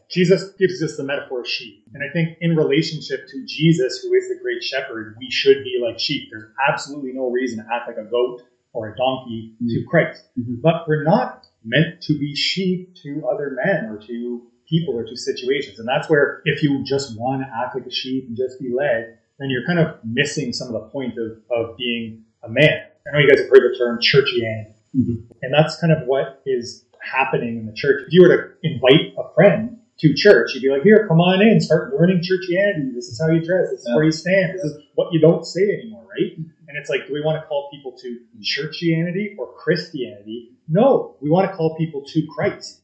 Jesus 0.09 0.51
gives 0.59 0.83
us 0.83 0.95
the 0.97 1.03
metaphor 1.03 1.39
of 1.39 1.47
sheep. 1.47 1.83
And 1.93 2.03
I 2.03 2.11
think 2.13 2.37
in 2.41 2.55
relationship 2.55 3.21
to 3.29 3.45
Jesus, 3.47 4.01
who 4.03 4.13
is 4.13 4.27
the 4.27 4.37
great 4.41 4.61
shepherd, 4.63 5.15
we 5.17 5.31
should 5.31 5.63
be 5.63 5.79
like 5.81 5.97
sheep. 5.97 6.29
There's 6.29 6.51
absolutely 6.69 7.13
no 7.13 7.29
reason 7.31 7.63
to 7.63 7.73
act 7.73 7.87
like 7.87 7.97
a 7.97 8.03
goat 8.03 8.41
or 8.73 8.89
a 8.93 8.95
donkey 8.95 9.55
to 9.69 9.83
Christ. 9.89 10.25
Mhm. 10.37 10.61
But 10.61 10.87
we're 10.87 11.03
not 11.03 11.47
meant 11.63 12.01
to 12.01 12.13
be 12.19 12.35
sheep 12.35 12.93
to 13.03 13.25
other 13.27 13.57
men 13.65 13.85
or 13.85 13.97
to 14.05 14.43
people 14.69 14.93
or 14.93 15.03
to 15.05 15.15
situations. 15.15 15.79
And 15.79 15.87
that's 15.87 16.09
where 16.09 16.41
if 16.45 16.61
you 16.61 16.83
just 16.83 17.17
want 17.17 17.41
to 17.41 17.47
act 17.55 17.73
like 17.75 17.85
a 17.87 17.91
sheep 17.91 18.27
and 18.27 18.37
just 18.37 18.59
be 18.59 18.71
led, 18.71 19.17
then 19.39 19.49
you're 19.49 19.65
kind 19.65 19.79
of 19.79 19.95
missing 20.03 20.53
some 20.53 20.67
of 20.67 20.73
the 20.73 20.89
point 20.89 21.17
of, 21.17 21.39
of 21.49 21.75
being 21.77 22.23
a 22.43 22.49
man. 22.49 22.83
I 23.07 23.13
know 23.13 23.19
you 23.19 23.29
guys 23.29 23.39
have 23.39 23.49
heard 23.49 23.63
the 23.71 23.75
term 23.77 23.97
churchianity. 23.99 24.73
Mhm. 24.95 25.23
And 25.41 25.53
that's 25.53 25.79
kind 25.79 25.91
of 25.93 26.05
what 26.07 26.41
is 26.45 26.85
happening 27.03 27.57
in 27.57 27.65
the 27.65 27.73
church. 27.73 28.03
If 28.05 28.13
you 28.13 28.21
were 28.21 28.35
to 28.35 28.43
invite 28.63 29.13
a 29.17 29.33
friend 29.33 29.77
to 29.99 30.13
church, 30.13 30.53
you'd 30.53 30.61
be 30.61 30.69
like, 30.69 30.83
here, 30.83 31.07
come 31.07 31.19
on 31.19 31.41
in, 31.41 31.59
start 31.59 31.93
learning 31.93 32.21
churchianity. 32.21 32.93
This 32.93 33.07
is 33.07 33.19
how 33.21 33.29
you 33.29 33.43
dress. 33.43 33.69
This 33.69 33.81
is 33.81 33.87
Yeah. 33.87 33.95
where 33.95 34.05
you 34.05 34.11
stand. 34.11 34.53
This 34.55 34.63
is 34.63 34.77
what 34.95 35.13
you 35.13 35.19
don't 35.19 35.45
say 35.45 35.61
anymore, 35.61 36.07
right? 36.09 36.37
And 36.37 36.77
it's 36.77 36.89
like, 36.89 37.07
do 37.07 37.13
we 37.13 37.21
want 37.21 37.41
to 37.41 37.47
call 37.47 37.69
people 37.71 37.91
to 37.99 38.19
churchianity 38.41 39.35
or 39.37 39.53
Christianity? 39.53 40.51
No, 40.67 41.17
we 41.21 41.29
want 41.29 41.49
to 41.49 41.55
call 41.55 41.75
people 41.77 42.03
to 42.07 42.25
Christ. 42.33 42.81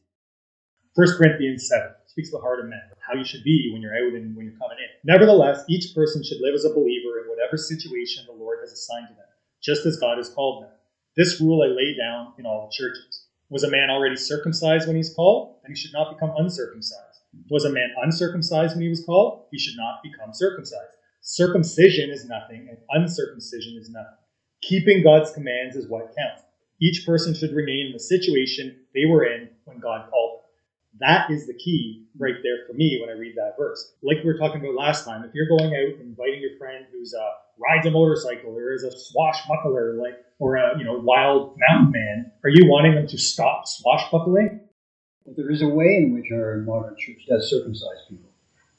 1 0.94 1.16
Corinthians 1.16 1.68
7 1.68 1.94
speaks 2.06 2.30
to 2.30 2.36
the 2.36 2.42
heart 2.42 2.60
of 2.60 2.66
men, 2.66 2.82
how 2.98 3.14
you 3.14 3.24
should 3.24 3.44
be 3.44 3.70
when 3.72 3.80
you're 3.80 3.94
out 3.94 4.12
and 4.14 4.36
when 4.36 4.46
you're 4.46 4.58
coming 4.58 4.78
in. 4.78 4.90
Nevertheless, 5.04 5.64
each 5.68 5.94
person 5.94 6.22
should 6.24 6.40
live 6.40 6.54
as 6.54 6.64
a 6.64 6.74
believer 6.74 7.22
in 7.22 7.28
whatever 7.30 7.56
situation 7.56 8.24
the 8.26 8.32
Lord 8.32 8.58
has 8.60 8.72
assigned 8.72 9.08
to 9.08 9.14
them, 9.14 9.26
just 9.62 9.86
as 9.86 9.98
God 9.98 10.18
has 10.18 10.28
called 10.28 10.64
them. 10.64 10.70
This 11.16 11.40
rule 11.40 11.62
I 11.62 11.66
lay 11.66 11.96
down 11.96 12.32
in 12.38 12.46
all 12.46 12.66
the 12.66 12.72
churches. 12.74 13.27
Was 13.50 13.64
a 13.64 13.70
man 13.70 13.88
already 13.90 14.16
circumcised 14.16 14.86
when 14.86 14.96
he's 14.96 15.14
called? 15.14 15.56
Then 15.62 15.72
he 15.72 15.76
should 15.76 15.92
not 15.92 16.12
become 16.12 16.34
uncircumcised. 16.36 17.20
Was 17.50 17.64
a 17.64 17.72
man 17.72 17.90
uncircumcised 18.02 18.74
when 18.74 18.82
he 18.82 18.88
was 18.88 19.04
called? 19.04 19.46
He 19.50 19.58
should 19.58 19.76
not 19.76 20.02
become 20.02 20.34
circumcised. 20.34 20.92
Circumcision 21.22 22.10
is 22.10 22.26
nothing, 22.26 22.68
and 22.68 22.78
uncircumcision 22.90 23.76
is 23.78 23.90
nothing. 23.90 24.18
Keeping 24.62 25.02
God's 25.02 25.30
commands 25.32 25.76
is 25.76 25.88
what 25.88 26.14
counts. 26.16 26.42
Each 26.80 27.04
person 27.06 27.34
should 27.34 27.52
remain 27.52 27.86
in 27.86 27.92
the 27.92 27.98
situation 27.98 28.76
they 28.94 29.06
were 29.06 29.24
in 29.24 29.48
when 29.64 29.80
God 29.80 30.10
called 30.10 30.40
them. 30.40 30.44
That 31.00 31.30
is 31.30 31.46
the 31.46 31.54
key 31.54 32.06
right 32.18 32.34
there 32.42 32.66
for 32.66 32.72
me 32.74 32.98
when 33.00 33.14
I 33.14 33.18
read 33.18 33.34
that 33.36 33.54
verse. 33.58 33.94
Like 34.02 34.18
we 34.18 34.32
were 34.32 34.38
talking 34.38 34.60
about 34.60 34.74
last 34.74 35.04
time, 35.04 35.24
if 35.24 35.32
you're 35.34 35.48
going 35.48 35.74
out 35.74 36.00
and 36.00 36.02
inviting 36.02 36.40
your 36.40 36.56
friend 36.58 36.86
who's 36.92 37.14
uh, 37.14 37.30
rides 37.58 37.86
a 37.86 37.90
motorcycle 37.90 38.56
or 38.56 38.72
is 38.72 38.84
a 38.84 38.90
swashbuckler, 38.90 39.94
like 39.94 40.18
or 40.38 40.56
a 40.56 40.78
you 40.78 40.84
know 40.84 40.98
wild 40.98 41.56
mountain 41.68 41.92
man, 41.92 42.32
are 42.44 42.50
you 42.50 42.66
wanting 42.68 42.94
them 42.94 43.06
to 43.08 43.18
stop 43.18 43.66
swashbuckling? 43.66 44.60
But 45.24 45.36
there 45.36 45.50
is 45.50 45.62
a 45.62 45.68
way 45.68 45.96
in 45.96 46.14
which 46.14 46.30
our 46.32 46.58
modern 46.58 46.96
church 46.98 47.26
does 47.28 47.50
circumcise 47.50 48.06
people. 48.08 48.30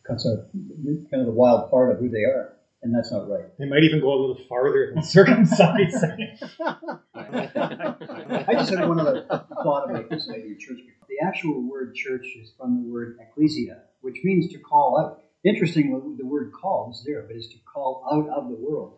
Cuts 0.06 0.26
out 0.26 0.50
kind 0.52 1.22
of 1.22 1.26
the 1.26 1.32
wild 1.32 1.70
part 1.70 1.92
of 1.92 2.00
who 2.00 2.10
they 2.10 2.24
are, 2.24 2.58
and 2.82 2.96
that's 2.96 3.12
not 3.12 3.30
right. 3.30 3.46
They 3.60 3.66
might 3.66 3.84
even 3.84 4.00
go 4.00 4.14
a 4.14 4.20
little 4.20 4.46
farther 4.48 4.92
than 4.94 5.04
circumcising. 5.04 6.40
I 8.48 8.54
just 8.54 8.72
had 8.72 8.88
one 8.88 9.00
other 9.00 9.26
thought 9.28 9.90
about 9.90 10.10
this 10.10 10.30
idea 10.30 10.54
of 10.54 10.60
church. 10.60 10.80
The 11.08 11.26
actual 11.28 11.62
word 11.62 11.94
church 11.96 12.26
is 12.42 12.54
from 12.58 12.84
the 12.84 12.90
word 12.90 13.18
ecclesia, 13.20 13.84
which 14.02 14.18
means 14.24 14.52
to 14.54 14.60
call 14.60 15.00
out. 15.00 15.24
Interestingly, 15.44 16.02
the 16.18 16.26
word 16.26 16.52
call 16.52 16.92
is 16.92 17.04
there, 17.06 17.22
but 17.24 17.36
it's 17.36 17.48
to 17.50 17.58
call 17.72 18.04
out 18.12 18.30
of 18.30 18.50
the 18.50 18.56
world. 18.56 18.98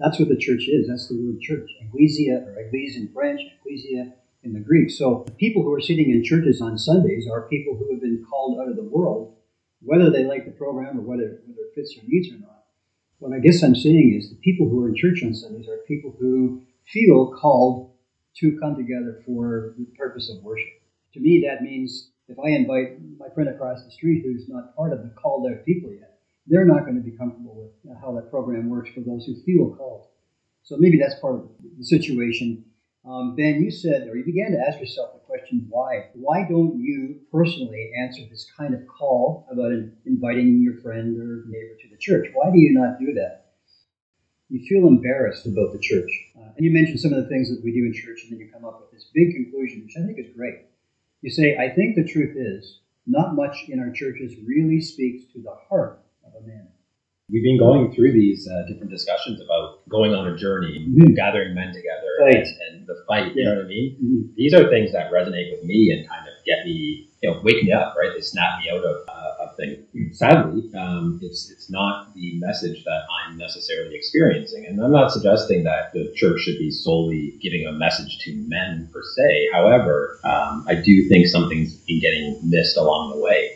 That's 0.00 0.18
what 0.18 0.30
the 0.30 0.36
church 0.36 0.66
is. 0.66 0.88
That's 0.88 1.08
the 1.08 1.16
word 1.16 1.40
church. 1.40 1.70
Ecclesia, 1.82 2.42
or 2.46 2.56
eglise 2.58 2.96
in 2.96 3.10
French, 3.12 3.42
ecclesia 3.60 4.14
in 4.42 4.54
the 4.54 4.60
Greek. 4.60 4.90
So 4.90 5.24
the 5.26 5.32
people 5.32 5.62
who 5.62 5.74
are 5.74 5.80
sitting 5.80 6.10
in 6.10 6.24
churches 6.24 6.62
on 6.62 6.78
Sundays 6.78 7.28
are 7.30 7.48
people 7.48 7.76
who 7.76 7.92
have 7.92 8.00
been 8.00 8.24
called 8.28 8.58
out 8.58 8.70
of 8.70 8.76
the 8.76 8.82
world, 8.82 9.36
whether 9.82 10.10
they 10.10 10.24
like 10.24 10.46
the 10.46 10.52
program 10.52 10.98
or 10.98 11.02
whether, 11.02 11.42
whether 11.46 11.60
it 11.60 11.74
fits 11.74 11.94
their 11.94 12.04
needs 12.08 12.32
or 12.32 12.38
not. 12.38 12.64
What 13.18 13.34
I 13.34 13.40
guess 13.40 13.62
I'm 13.62 13.76
saying 13.76 14.18
is 14.18 14.30
the 14.30 14.36
people 14.36 14.70
who 14.70 14.82
are 14.82 14.88
in 14.88 14.96
church 14.96 15.22
on 15.22 15.34
Sundays 15.34 15.68
are 15.68 15.76
people 15.86 16.16
who 16.18 16.62
feel 16.86 17.34
called 17.38 17.92
to 18.38 18.58
come 18.58 18.76
together 18.76 19.22
for 19.26 19.74
the 19.76 19.84
purpose 19.98 20.30
of 20.30 20.42
worship. 20.42 20.80
To 21.12 21.20
me, 21.20 21.44
that 21.46 21.62
means 21.62 22.12
if 22.28 22.38
I 22.38 22.50
invite 22.50 22.96
my 23.18 23.26
friend 23.34 23.50
across 23.50 23.84
the 23.84 23.90
street 23.90 24.22
who's 24.24 24.48
not 24.48 24.74
part 24.74 24.94
of 24.94 25.02
the 25.02 25.12
called 25.20 25.50
out 25.50 25.66
people 25.66 25.90
yet, 25.90 26.09
they're 26.50 26.66
not 26.66 26.82
going 26.82 26.96
to 26.96 27.00
be 27.00 27.16
comfortable 27.16 27.54
with 27.54 27.96
how 28.02 28.12
that 28.12 28.28
program 28.28 28.68
works 28.68 28.90
for 28.90 29.00
those 29.00 29.24
who 29.24 29.40
feel 29.42 29.74
called. 29.76 30.08
So 30.62 30.76
maybe 30.76 30.98
that's 30.98 31.18
part 31.20 31.36
of 31.36 31.48
the 31.78 31.84
situation. 31.84 32.64
Um, 33.08 33.34
ben, 33.36 33.62
you 33.62 33.70
said, 33.70 34.08
or 34.08 34.16
you 34.16 34.24
began 34.24 34.50
to 34.52 34.58
ask 34.68 34.78
yourself 34.78 35.14
the 35.14 35.20
question, 35.20 35.66
why? 35.70 36.10
Why 36.14 36.46
don't 36.46 36.78
you 36.78 37.20
personally 37.32 37.92
answer 38.02 38.22
this 38.28 38.50
kind 38.58 38.74
of 38.74 38.80
call 38.86 39.46
about 39.50 39.72
inviting 40.04 40.60
your 40.60 40.74
friend 40.82 41.16
or 41.18 41.44
neighbor 41.46 41.76
to 41.80 41.88
the 41.88 41.96
church? 41.96 42.28
Why 42.34 42.50
do 42.50 42.58
you 42.58 42.74
not 42.74 42.98
do 42.98 43.14
that? 43.14 43.52
You 44.50 44.66
feel 44.68 44.88
embarrassed 44.88 45.46
about 45.46 45.72
the 45.72 45.78
church. 45.78 46.10
Uh, 46.36 46.50
and 46.56 46.66
you 46.66 46.72
mentioned 46.72 47.00
some 47.00 47.12
of 47.12 47.22
the 47.22 47.28
things 47.28 47.48
that 47.48 47.62
we 47.64 47.72
do 47.72 47.86
in 47.86 47.94
church, 47.94 48.24
and 48.24 48.32
then 48.32 48.40
you 48.40 48.50
come 48.52 48.64
up 48.64 48.80
with 48.80 48.90
this 48.90 49.08
big 49.14 49.32
conclusion, 49.34 49.84
which 49.84 49.96
I 49.96 50.04
think 50.04 50.18
is 50.18 50.36
great. 50.36 50.66
You 51.22 51.30
say, 51.30 51.56
I 51.56 51.72
think 51.72 51.94
the 51.94 52.12
truth 52.12 52.36
is, 52.36 52.80
not 53.06 53.36
much 53.36 53.66
in 53.68 53.78
our 53.78 53.92
churches 53.92 54.34
really 54.44 54.80
speaks 54.80 55.32
to 55.32 55.40
the 55.40 55.54
heart 55.68 56.00
We've 57.30 57.44
been 57.44 57.58
going 57.58 57.94
through 57.94 58.12
these 58.12 58.48
uh, 58.48 58.66
different 58.66 58.90
discussions 58.90 59.40
about 59.40 59.88
going 59.88 60.14
on 60.14 60.26
a 60.26 60.36
journey, 60.36 60.84
Mhm. 60.90 61.14
gathering 61.14 61.54
men 61.54 61.68
together, 61.72 62.10
Fight. 62.18 62.34
and, 62.34 62.78
and 62.80 62.86
the 62.88 63.04
fight. 63.06 63.36
You 63.36 63.44
know 63.44 63.54
what 63.56 63.64
I 63.66 63.68
mean? 63.68 63.96
Mhm. 64.02 64.34
These 64.34 64.52
are 64.54 64.68
things 64.68 64.90
that 64.92 65.12
resonate 65.12 65.52
with 65.52 65.62
me 65.62 65.92
and 65.92 66.08
kind 66.08 66.26
of 66.26 66.34
get 66.44 66.64
me, 66.64 67.06
you 67.22 67.30
know, 67.30 67.40
wake 67.44 67.62
me 67.62 67.70
up. 67.70 67.94
Right? 67.96 68.10
They 68.14 68.20
snap 68.20 68.58
me 68.60 68.70
out 68.70 68.84
of, 68.84 68.96
uh, 69.08 69.44
of 69.44 69.56
things. 69.56 69.78
Sadly, 70.18 70.74
um, 70.74 71.20
it's 71.22 71.50
it's 71.52 71.70
not 71.70 72.12
the 72.14 72.36
message 72.40 72.82
that 72.84 73.02
I'm 73.22 73.38
necessarily 73.38 73.94
experiencing, 73.94 74.66
and 74.66 74.82
I'm 74.82 74.90
not 74.90 75.12
suggesting 75.12 75.62
that 75.64 75.92
the 75.92 76.10
church 76.16 76.40
should 76.40 76.58
be 76.58 76.72
solely 76.72 77.34
giving 77.40 77.64
a 77.64 77.72
message 77.72 78.18
to 78.24 78.34
men 78.48 78.88
per 78.92 79.02
se. 79.02 79.48
However, 79.52 80.18
um, 80.24 80.64
I 80.66 80.74
do 80.74 81.08
think 81.08 81.28
something's 81.28 81.74
been 81.86 82.00
getting 82.00 82.40
missed 82.42 82.76
along 82.76 83.12
the 83.14 83.18
way 83.22 83.50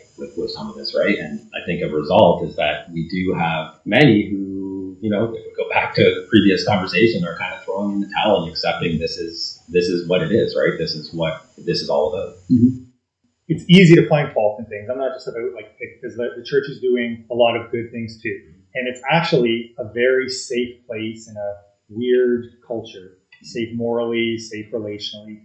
some 0.55 0.69
of 0.69 0.75
this, 0.75 0.95
right? 0.95 1.17
And 1.17 1.39
I 1.53 1.65
think 1.65 1.81
a 1.83 1.93
result 1.93 2.43
is 2.43 2.55
that 2.55 2.91
we 2.91 3.07
do 3.09 3.37
have 3.37 3.75
many 3.85 4.29
who, 4.29 4.97
you 5.01 5.09
know, 5.09 5.25
if 5.25 5.31
we 5.31 5.53
go 5.55 5.69
back 5.69 5.93
to 5.95 6.03
the 6.03 6.25
previous 6.29 6.65
conversation, 6.65 7.25
are 7.25 7.37
kind 7.37 7.53
of 7.53 7.63
throwing 7.63 7.91
in 7.91 7.99
the 7.99 8.11
towel 8.15 8.43
and 8.43 8.51
accepting 8.51 8.97
this 8.97 9.17
is 9.17 9.61
this 9.69 9.85
is 9.85 10.07
what 10.07 10.21
it 10.21 10.31
is, 10.31 10.55
right? 10.55 10.77
This 10.77 10.95
is 10.95 11.13
what 11.13 11.45
this 11.57 11.81
is 11.81 11.89
all 11.89 12.13
about. 12.13 12.35
Mm-hmm. 12.51 12.83
it's 13.47 13.65
easy 13.69 13.95
to 13.95 14.07
find 14.07 14.33
fault 14.33 14.59
in 14.59 14.65
things. 14.65 14.89
I'm 14.89 14.97
not 14.97 15.13
just 15.13 15.27
about 15.27 15.53
like 15.53 15.77
because 15.77 16.15
the, 16.15 16.29
the 16.37 16.43
church 16.43 16.67
is 16.69 16.79
doing 16.79 17.25
a 17.29 17.35
lot 17.35 17.55
of 17.55 17.71
good 17.71 17.91
things 17.91 18.21
too, 18.21 18.39
and 18.73 18.87
it's 18.87 19.01
actually 19.09 19.75
a 19.77 19.91
very 19.91 20.29
safe 20.29 20.85
place 20.87 21.27
in 21.27 21.35
a 21.35 21.55
weird 21.89 22.45
culture, 22.65 23.17
safe 23.43 23.75
morally, 23.75 24.37
safe 24.37 24.71
relationally. 24.71 25.43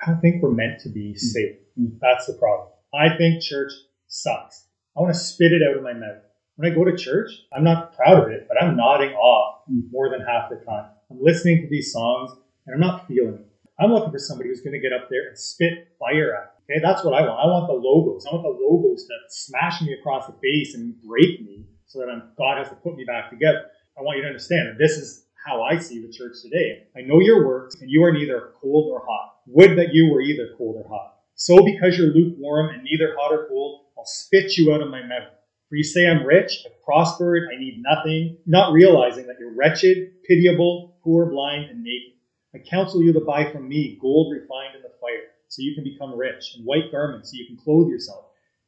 I 0.00 0.10
don't 0.10 0.20
think 0.20 0.42
we're 0.42 0.50
meant 0.50 0.80
to 0.80 0.88
be 0.88 1.16
safe. 1.16 1.56
Mm-hmm. 1.78 1.98
That's 2.00 2.26
the 2.26 2.34
problem. 2.34 2.68
I 2.94 3.16
think 3.16 3.42
church 3.42 3.72
sucks. 4.12 4.66
I 4.96 5.00
want 5.00 5.14
to 5.14 5.18
spit 5.18 5.52
it 5.52 5.62
out 5.66 5.76
of 5.76 5.82
my 5.82 5.94
mouth. 5.94 6.22
When 6.56 6.70
I 6.70 6.74
go 6.74 6.84
to 6.84 6.96
church, 6.96 7.30
I'm 7.52 7.64
not 7.64 7.96
proud 7.96 8.22
of 8.22 8.30
it, 8.30 8.46
but 8.46 8.62
I'm 8.62 8.76
nodding 8.76 9.14
off 9.14 9.62
mm. 9.70 9.90
more 9.90 10.10
than 10.10 10.20
half 10.20 10.50
the 10.50 10.56
time. 10.56 10.90
I'm 11.10 11.18
listening 11.20 11.62
to 11.62 11.68
these 11.68 11.92
songs 11.92 12.30
and 12.66 12.74
I'm 12.74 12.80
not 12.80 13.08
feeling 13.08 13.34
it. 13.34 13.46
I'm 13.80 13.90
looking 13.90 14.12
for 14.12 14.18
somebody 14.18 14.50
who's 14.50 14.60
going 14.60 14.74
to 14.74 14.80
get 14.80 14.92
up 14.92 15.08
there 15.08 15.28
and 15.28 15.38
spit 15.38 15.88
fire 15.98 16.36
at 16.36 16.54
me. 16.68 16.76
Okay, 16.76 16.80
that's 16.82 17.02
what 17.02 17.14
I 17.14 17.22
want. 17.22 17.40
I 17.40 17.46
want 17.46 17.66
the 17.66 17.72
logos. 17.72 18.26
I 18.26 18.34
want 18.34 18.44
the 18.44 18.64
logos 18.64 19.06
to 19.06 19.14
smash 19.28 19.80
me 19.80 19.94
across 19.94 20.26
the 20.26 20.34
face 20.42 20.74
and 20.74 20.94
break 21.02 21.40
me 21.40 21.64
so 21.86 21.98
that 21.98 22.08
I'm, 22.08 22.32
God 22.36 22.58
has 22.58 22.68
to 22.68 22.76
put 22.76 22.96
me 22.96 23.04
back 23.04 23.30
together. 23.30 23.64
I 23.98 24.02
want 24.02 24.18
you 24.18 24.22
to 24.22 24.28
understand 24.28 24.68
that 24.68 24.78
this 24.78 24.98
is 24.98 25.24
how 25.44 25.62
I 25.62 25.78
see 25.78 26.00
the 26.00 26.12
church 26.12 26.36
today. 26.42 26.84
I 26.96 27.00
know 27.00 27.18
your 27.18 27.46
works, 27.46 27.74
and 27.80 27.90
you 27.90 28.04
are 28.04 28.12
neither 28.12 28.52
cold 28.60 28.90
or 28.92 29.02
hot. 29.04 29.36
Would 29.48 29.76
that 29.78 29.92
you 29.92 30.12
were 30.12 30.20
either 30.20 30.50
cold 30.56 30.76
or 30.76 30.88
hot. 30.88 31.16
So 31.34 31.64
because 31.64 31.98
you're 31.98 32.14
lukewarm 32.14 32.68
and 32.70 32.84
neither 32.84 33.16
hot 33.18 33.32
or 33.32 33.48
cold, 33.48 33.81
I'll 34.02 34.06
spit 34.06 34.56
you 34.56 34.74
out 34.74 34.82
of 34.82 34.90
my 34.90 35.00
mouth. 35.00 35.30
For 35.68 35.76
you 35.76 35.84
say 35.84 36.08
I'm 36.08 36.26
rich, 36.26 36.64
I've 36.66 36.82
prospered, 36.82 37.48
I 37.54 37.56
need 37.56 37.84
nothing, 37.88 38.36
not 38.46 38.72
realizing 38.72 39.28
that 39.28 39.36
you're 39.38 39.54
wretched, 39.54 40.24
pitiable, 40.24 40.96
poor, 41.04 41.26
blind, 41.26 41.70
and 41.70 41.84
naked. 41.84 42.14
I 42.52 42.58
counsel 42.68 43.00
you 43.00 43.12
to 43.12 43.20
buy 43.20 43.52
from 43.52 43.68
me 43.68 43.96
gold 44.02 44.32
refined 44.32 44.74
in 44.74 44.82
the 44.82 44.90
fire, 45.00 45.30
so 45.46 45.62
you 45.62 45.76
can 45.76 45.84
become 45.84 46.18
rich, 46.18 46.56
and 46.56 46.66
white 46.66 46.90
garments, 46.90 47.30
so 47.30 47.36
you 47.36 47.46
can 47.46 47.56
clothe 47.56 47.90
yourself, 47.90 48.24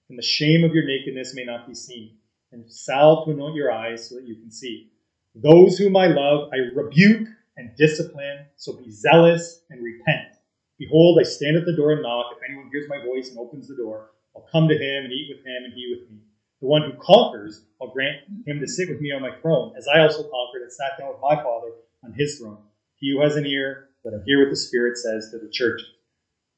and 0.08 0.16
the 0.16 0.22
shame 0.22 0.62
of 0.62 0.72
your 0.72 0.86
nakedness 0.86 1.34
may 1.34 1.44
not 1.44 1.66
be 1.66 1.74
seen, 1.74 2.16
and 2.52 2.70
salve 2.70 3.24
to 3.24 3.32
anoint 3.32 3.56
your 3.56 3.72
eyes 3.72 4.08
so 4.08 4.14
that 4.14 4.28
you 4.28 4.36
can 4.36 4.52
see. 4.52 4.92
Those 5.34 5.76
whom 5.76 5.96
I 5.96 6.06
love, 6.06 6.50
I 6.52 6.58
rebuke 6.80 7.26
and 7.56 7.74
discipline, 7.74 8.46
so 8.54 8.74
be 8.74 8.88
zealous 8.88 9.62
and 9.68 9.82
repent. 9.82 10.36
Behold, 10.78 11.18
I 11.20 11.24
stand 11.24 11.56
at 11.56 11.66
the 11.66 11.74
door 11.74 11.90
and 11.90 12.02
knock. 12.02 12.26
If 12.36 12.48
anyone 12.48 12.70
hears 12.70 12.88
my 12.88 13.04
voice 13.04 13.30
and 13.30 13.38
opens 13.38 13.66
the 13.66 13.74
door, 13.74 14.10
I'll 14.36 14.46
come 14.50 14.68
to 14.68 14.74
him 14.74 15.04
and 15.04 15.12
eat 15.12 15.34
with 15.34 15.44
him 15.44 15.64
and 15.64 15.72
he 15.72 15.94
with 15.96 16.10
me. 16.10 16.18
The 16.60 16.66
one 16.66 16.82
who 16.82 16.92
conquers, 16.98 17.62
I'll 17.80 17.92
grant 17.92 18.18
him 18.46 18.60
to 18.60 18.66
sit 18.66 18.88
with 18.88 19.00
me 19.00 19.12
on 19.12 19.22
my 19.22 19.34
throne, 19.42 19.74
as 19.76 19.86
I 19.86 20.00
also 20.00 20.22
conquered 20.22 20.62
and 20.62 20.72
sat 20.72 20.98
down 20.98 21.10
with 21.10 21.20
my 21.20 21.36
Father 21.36 21.72
on 22.02 22.14
his 22.14 22.38
throne. 22.38 22.58
He 22.96 23.12
who 23.12 23.22
has 23.22 23.36
an 23.36 23.46
ear, 23.46 23.90
let 24.04 24.14
him 24.14 24.22
hear 24.24 24.40
what 24.40 24.50
the 24.50 24.56
Spirit 24.56 24.96
says 24.96 25.30
to 25.30 25.38
the 25.38 25.50
churches. 25.50 25.88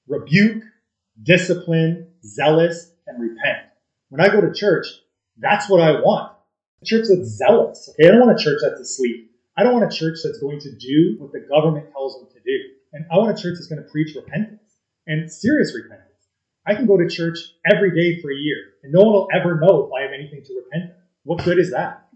Rebuke, 0.06 0.62
discipline, 1.22 2.08
zealous, 2.24 2.92
and 3.06 3.20
repent. 3.20 3.66
When 4.08 4.20
I 4.20 4.28
go 4.28 4.40
to 4.40 4.52
church, 4.52 4.86
that's 5.38 5.68
what 5.68 5.80
I 5.80 6.00
want. 6.00 6.32
A 6.82 6.84
church 6.84 7.06
that's 7.08 7.28
zealous. 7.28 7.88
Okay, 7.90 8.08
I 8.08 8.12
don't 8.12 8.26
want 8.26 8.40
a 8.40 8.42
church 8.42 8.60
that's 8.62 8.80
asleep. 8.80 9.32
I 9.56 9.62
don't 9.62 9.72
want 9.72 9.92
a 9.92 9.96
church 9.96 10.18
that's 10.22 10.38
going 10.38 10.60
to 10.60 10.76
do 10.76 11.16
what 11.18 11.32
the 11.32 11.40
government 11.40 11.90
tells 11.90 12.18
them 12.18 12.28
to 12.32 12.40
do. 12.40 12.58
And 12.92 13.06
I 13.10 13.16
want 13.18 13.36
a 13.36 13.42
church 13.42 13.56
that's 13.58 13.66
going 13.66 13.82
to 13.82 13.90
preach 13.90 14.14
repentance 14.14 14.60
and 15.06 15.30
serious 15.30 15.74
repentance. 15.74 16.15
I 16.66 16.74
can 16.74 16.86
go 16.86 16.96
to 16.96 17.08
church 17.08 17.38
every 17.70 17.94
day 17.94 18.20
for 18.20 18.30
a 18.30 18.34
year, 18.36 18.56
and 18.82 18.92
no 18.92 19.00
one 19.00 19.12
will 19.12 19.28
ever 19.34 19.60
know 19.60 19.86
if 19.86 19.92
I 19.92 20.02
have 20.02 20.10
anything 20.12 20.42
to 20.44 20.54
repent 20.64 20.90
of. 20.90 20.96
What 21.24 21.44
good 21.44 21.58
is 21.58 21.70
that? 21.70 22.08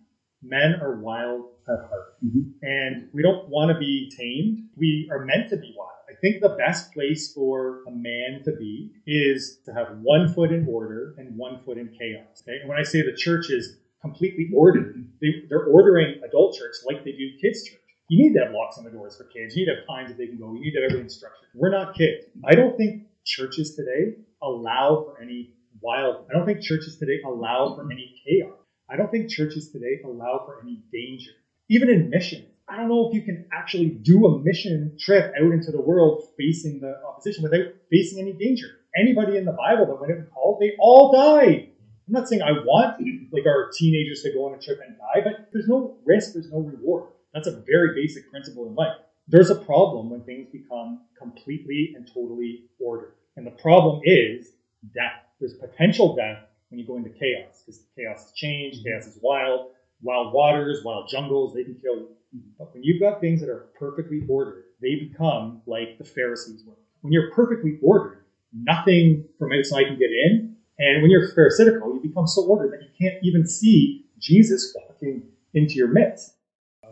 Men 0.42 0.74
are 0.80 0.96
wild 1.00 1.46
at 1.68 1.78
heart, 1.88 2.14
Mhm. 2.24 2.52
and 2.62 3.08
we 3.12 3.22
don't 3.22 3.48
want 3.48 3.70
to 3.72 3.78
be 3.78 4.10
tamed. 4.16 4.68
We 4.76 5.08
are 5.12 5.24
meant 5.24 5.50
to 5.50 5.56
be 5.56 5.74
wild. 5.76 5.90
I 6.08 6.14
think 6.20 6.40
the 6.40 6.56
best 6.58 6.92
place 6.92 7.32
for 7.32 7.82
a 7.86 7.90
man 7.92 8.42
to 8.44 8.52
be 8.56 8.90
is 9.06 9.60
to 9.66 9.72
have 9.72 9.98
one 10.02 10.28
foot 10.28 10.50
in 10.50 10.66
order 10.66 11.14
and 11.18 11.36
one 11.36 11.60
foot 11.64 11.78
in 11.78 11.88
chaos. 11.88 12.42
Okay? 12.42 12.58
And 12.60 12.68
when 12.68 12.78
I 12.78 12.82
say 12.82 13.02
the 13.02 13.14
church 13.16 13.50
is 13.50 13.78
completely 14.02 14.50
ordered, 14.54 15.04
they, 15.20 15.44
they're 15.48 15.66
ordering 15.66 16.20
adult 16.24 16.56
church 16.56 16.74
like 16.86 17.04
they 17.04 17.12
do 17.12 17.30
kids 17.40 17.62
church. 17.64 17.78
You 18.08 18.18
need 18.24 18.34
to 18.34 18.40
have 18.44 18.52
locks 18.52 18.76
on 18.78 18.84
the 18.84 18.90
doors 18.90 19.16
for 19.16 19.24
kids. 19.24 19.54
You 19.56 19.64
need 19.66 19.72
to 19.72 19.76
have 19.78 19.86
times 19.86 20.08
that 20.10 20.18
they 20.18 20.26
can 20.26 20.38
go. 20.38 20.52
You 20.54 20.60
need 20.60 20.72
to 20.72 20.80
have 20.80 20.90
everything 20.90 21.08
structured. 21.08 21.48
We're 21.54 21.70
not 21.70 21.94
kids. 21.94 22.26
I 22.44 22.54
don't 22.56 22.76
think 22.76 23.04
churches 23.24 23.74
today 23.74 24.16
allow 24.42 25.04
for 25.04 25.22
any 25.22 25.54
wild. 25.80 26.26
I 26.30 26.36
don't 26.36 26.46
think 26.46 26.62
churches 26.62 26.98
today 26.98 27.20
allow 27.24 27.74
for 27.76 27.90
any 27.90 28.14
chaos. 28.24 28.56
I 28.88 28.96
don't 28.96 29.10
think 29.10 29.30
churches 29.30 29.70
today 29.70 30.00
allow 30.04 30.42
for 30.44 30.60
any 30.62 30.82
danger. 30.92 31.30
Even 31.68 31.88
in 31.88 32.10
mission, 32.10 32.46
I 32.68 32.76
don't 32.76 32.88
know 32.88 33.08
if 33.08 33.14
you 33.14 33.22
can 33.22 33.46
actually 33.52 33.88
do 33.88 34.26
a 34.26 34.38
mission 34.38 34.96
trip 34.98 35.32
out 35.36 35.52
into 35.52 35.70
the 35.70 35.80
world 35.80 36.28
facing 36.38 36.80
the 36.80 36.94
opposition 37.08 37.42
without 37.42 37.66
facing 37.90 38.20
any 38.20 38.32
danger. 38.32 38.66
Anybody 38.96 39.36
in 39.36 39.44
the 39.44 39.52
Bible 39.52 39.86
that 39.86 40.00
went 40.00 40.12
out 40.12 40.18
and 40.18 40.30
called, 40.30 40.60
they 40.60 40.72
all 40.78 41.12
died. 41.12 41.68
I'm 42.06 42.14
not 42.14 42.28
saying 42.28 42.42
I 42.42 42.52
want 42.64 43.00
like 43.32 43.46
our 43.46 43.70
teenagers 43.72 44.22
to 44.22 44.32
go 44.32 44.46
on 44.46 44.58
a 44.58 44.60
trip 44.60 44.80
and 44.84 44.96
die, 44.96 45.20
but 45.22 45.50
there's 45.52 45.68
no 45.68 45.98
risk, 46.04 46.32
there's 46.32 46.50
no 46.50 46.58
reward. 46.58 47.04
That's 47.32 47.46
a 47.46 47.62
very 47.66 47.94
basic 47.94 48.28
principle 48.30 48.66
in 48.66 48.74
life. 48.74 48.96
There's 49.28 49.50
a 49.50 49.54
problem 49.54 50.10
when 50.10 50.22
things 50.22 50.48
become 50.50 51.02
completely 51.18 51.92
and 51.96 52.06
totally 52.06 52.64
ordered. 52.78 53.14
And 53.36 53.46
the 53.46 53.52
problem 53.52 54.00
is 54.04 54.52
death. 54.94 55.22
There's 55.38 55.54
potential 55.54 56.16
death 56.16 56.44
when 56.68 56.78
you 56.78 56.86
go 56.86 56.96
into 56.96 57.10
chaos 57.10 57.62
because 57.64 57.82
chaos 57.96 58.26
is 58.26 58.32
change, 58.32 58.82
chaos 58.84 59.06
is 59.06 59.18
wild, 59.22 59.72
wild 60.02 60.32
waters, 60.32 60.82
wild 60.84 61.08
jungles, 61.08 61.54
they 61.54 61.64
can 61.64 61.74
kill 61.74 61.96
you. 61.96 62.08
But 62.58 62.72
when 62.74 62.82
you've 62.82 63.00
got 63.00 63.20
things 63.20 63.40
that 63.40 63.48
are 63.48 63.68
perfectly 63.78 64.22
ordered, 64.28 64.64
they 64.80 64.96
become 64.96 65.62
like 65.66 65.98
the 65.98 66.04
Pharisees 66.04 66.64
were. 66.66 66.74
When 67.02 67.12
you're 67.12 67.30
perfectly 67.32 67.78
ordered, 67.82 68.24
nothing 68.52 69.24
from 69.38 69.52
outside 69.52 69.84
can 69.84 69.98
get 69.98 70.10
in. 70.10 70.56
And 70.78 71.02
when 71.02 71.10
you're 71.10 71.28
pharisaical, 71.28 71.94
you 71.94 72.00
become 72.02 72.26
so 72.26 72.46
ordered 72.46 72.72
that 72.72 72.82
you 72.82 72.90
can't 72.98 73.22
even 73.22 73.46
see 73.46 74.06
Jesus 74.18 74.74
walking 74.74 75.22
into 75.54 75.74
your 75.74 75.88
midst. 75.88 76.34